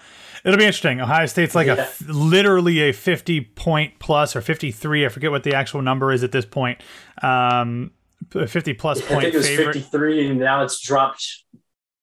It'll 0.46 0.58
be 0.58 0.64
interesting. 0.64 1.02
Ohio 1.02 1.26
State's 1.26 1.56
like 1.56 1.68
yeah. 1.68 1.90
a 2.08 2.12
literally 2.12 2.80
a 2.82 2.92
50 2.94 3.42
point 3.42 3.98
plus 3.98 4.36
or 4.36 4.42
53. 4.42 5.06
I 5.06 5.10
forget 5.10 5.32
what 5.32 5.44
the 5.44 5.56
actual 5.56 5.82
number 5.82 6.12
is 6.12 6.24
at 6.24 6.32
this 6.32 6.46
point. 6.46 6.82
Um, 7.24 7.92
50 8.30 8.74
plus 8.76 9.02
point 9.02 9.12
I 9.12 9.22
think 9.22 9.34
it 9.34 9.38
was 9.38 9.48
favorite. 9.48 9.74
53 9.74 10.30
and 10.30 10.40
now 10.40 10.64
it's 10.64 10.80
dropped 10.80 11.44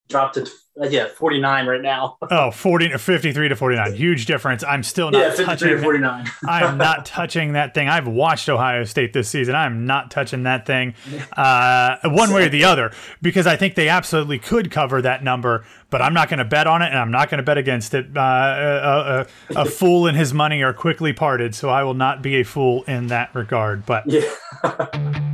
dropped 0.09 0.35
to 0.35 0.47
uh, 0.81 0.87
yeah 0.87 1.07
49 1.07 1.67
right 1.67 1.83
now. 1.83 2.17
Oh 2.31 2.51
40 2.51 2.97
53 2.97 3.49
to 3.51 3.57
49 3.57 3.95
huge 3.95 4.25
difference. 4.27 4.65
I'm 4.65 4.83
still 4.83 5.11
not 5.11 5.19
yeah 5.19 5.29
53 5.31 5.45
touching 5.47 5.69
to 5.69 5.83
49 5.83 6.27
i'm 6.49 6.79
not 6.79 7.05
touching 7.05 7.53
that 7.53 7.75
thing. 7.75 7.89
I've 7.89 8.09
watched 8.09 8.49
ohio 8.49 8.85
state 8.85 9.13
this 9.13 9.29
season. 9.29 9.55
I'm 9.55 9.85
not 9.85 10.11
touching 10.11 10.45
that 10.45 10.65
thing 10.67 10.95
uh, 11.37 11.97
one 12.05 12.33
way 12.33 12.47
or 12.47 12.49
the 12.49 12.65
other 12.65 12.93
because 13.21 13.47
i 13.47 13.57
think 13.57 13.75
they 13.75 13.89
absolutely 13.89 14.39
could 14.39 14.71
cover 14.71 15.03
that 15.03 15.23
number 15.23 15.65
but 15.91 16.01
i'm 16.01 16.15
not 16.15 16.29
going 16.31 16.39
to 16.39 16.45
bet 16.45 16.67
on 16.67 16.81
it 16.81 16.87
and 16.87 16.99
i'm 16.99 17.11
not 17.11 17.29
going 17.31 17.39
to 17.39 17.45
bet 17.45 17.59
against 17.59 17.93
it. 17.93 18.07
Uh, 18.17 19.27
a, 19.53 19.57
a, 19.57 19.63
a 19.63 19.65
fool 19.67 20.07
and 20.07 20.17
his 20.17 20.33
money 20.33 20.63
are 20.63 20.73
quickly 20.73 21.13
parted 21.13 21.55
so 21.55 21.69
i 21.69 21.83
will 21.83 21.95
not 21.95 22.23
be 22.23 22.37
a 22.41 22.45
fool 22.45 22.83
in 22.85 23.09
that 23.09 23.35
regard 23.35 23.85
but 23.85 24.05
yeah 24.07 24.23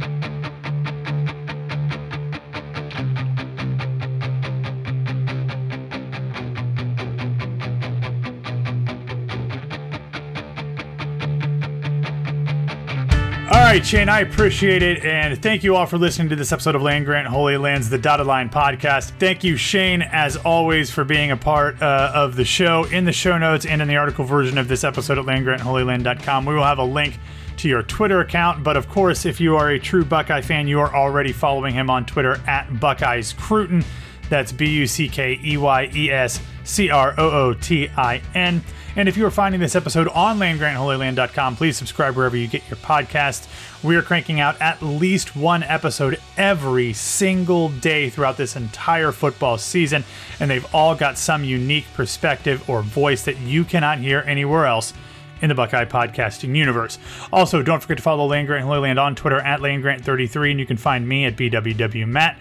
right, 13.72 13.84
Shane, 13.84 14.08
I 14.08 14.20
appreciate 14.20 14.82
it. 14.82 15.04
And 15.04 15.42
thank 15.42 15.62
you 15.62 15.76
all 15.76 15.84
for 15.84 15.98
listening 15.98 16.30
to 16.30 16.36
this 16.36 16.52
episode 16.52 16.74
of 16.74 16.80
Land 16.80 17.04
Grant 17.04 17.28
Holy 17.28 17.58
Lands, 17.58 17.90
the 17.90 17.98
Dotted 17.98 18.26
Line 18.26 18.48
podcast. 18.48 19.10
Thank 19.18 19.44
you, 19.44 19.58
Shane, 19.58 20.00
as 20.00 20.38
always, 20.38 20.90
for 20.90 21.04
being 21.04 21.32
a 21.32 21.36
part 21.36 21.82
uh, 21.82 22.10
of 22.14 22.34
the 22.34 22.46
show. 22.46 22.84
In 22.84 23.04
the 23.04 23.12
show 23.12 23.36
notes 23.36 23.66
and 23.66 23.82
in 23.82 23.88
the 23.88 23.96
article 23.96 24.24
version 24.24 24.56
of 24.56 24.68
this 24.68 24.84
episode 24.84 25.18
at 25.18 25.26
landgrantholyland.com, 25.26 26.46
we 26.46 26.54
will 26.54 26.64
have 26.64 26.78
a 26.78 26.84
link 26.84 27.18
to 27.58 27.68
your 27.68 27.82
Twitter 27.82 28.20
account. 28.20 28.64
But 28.64 28.78
of 28.78 28.88
course, 28.88 29.26
if 29.26 29.38
you 29.38 29.56
are 29.56 29.68
a 29.68 29.78
true 29.78 30.04
Buckeye 30.04 30.40
fan, 30.40 30.66
you 30.66 30.80
are 30.80 30.96
already 30.96 31.32
following 31.32 31.74
him 31.74 31.90
on 31.90 32.06
Twitter 32.06 32.40
at 32.46 32.80
Buckeyes 32.80 33.34
Crootin. 33.34 33.84
That's 34.30 34.50
B 34.50 34.64
U 34.64 34.86
C 34.86 35.10
K 35.10 35.38
E 35.44 35.58
Y 35.58 35.90
E 35.94 36.10
S 36.10 36.40
C 36.68 36.90
R 36.90 37.14
O 37.18 37.30
O 37.30 37.54
T 37.54 37.88
I 37.96 38.22
N. 38.34 38.62
And 38.96 39.08
if 39.08 39.16
you 39.16 39.24
are 39.26 39.30
finding 39.30 39.60
this 39.60 39.76
episode 39.76 40.08
on 40.08 40.38
landgrantholyland.com, 40.38 41.56
please 41.56 41.76
subscribe 41.76 42.16
wherever 42.16 42.36
you 42.36 42.48
get 42.48 42.68
your 42.68 42.78
podcast. 42.78 43.46
We 43.84 43.94
are 43.94 44.02
cranking 44.02 44.40
out 44.40 44.60
at 44.60 44.82
least 44.82 45.36
one 45.36 45.62
episode 45.62 46.20
every 46.36 46.92
single 46.92 47.68
day 47.68 48.10
throughout 48.10 48.36
this 48.36 48.56
entire 48.56 49.12
football 49.12 49.56
season, 49.56 50.04
and 50.40 50.50
they've 50.50 50.66
all 50.74 50.96
got 50.96 51.16
some 51.16 51.44
unique 51.44 51.86
perspective 51.94 52.68
or 52.68 52.82
voice 52.82 53.22
that 53.24 53.38
you 53.38 53.64
cannot 53.64 53.98
hear 53.98 54.24
anywhere 54.26 54.66
else 54.66 54.92
in 55.40 55.48
the 55.48 55.54
Buckeye 55.54 55.84
podcasting 55.84 56.56
universe. 56.56 56.98
Also, 57.32 57.62
don't 57.62 57.80
forget 57.80 57.98
to 57.98 58.02
follow 58.02 58.26
Land 58.26 58.48
Grant 58.48 58.64
Holy 58.64 58.80
Land 58.80 58.98
on 58.98 59.14
Twitter 59.14 59.38
at 59.38 59.60
LandGrant33, 59.60 60.50
and 60.50 60.60
you 60.60 60.66
can 60.66 60.76
find 60.76 61.08
me 61.08 61.24
at 61.24 61.36
BWWMatt. 61.36 62.36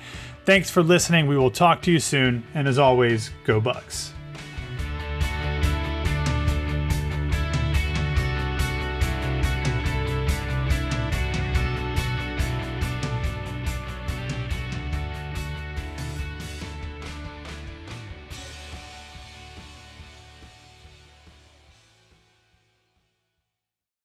Thanks 0.45 0.71
for 0.71 0.81
listening. 0.81 1.27
We 1.27 1.37
will 1.37 1.51
talk 1.51 1.83
to 1.83 1.91
you 1.91 1.99
soon, 1.99 2.43
and 2.55 2.67
as 2.67 2.79
always, 2.79 3.29
go 3.45 3.61
Bucks. 3.61 4.13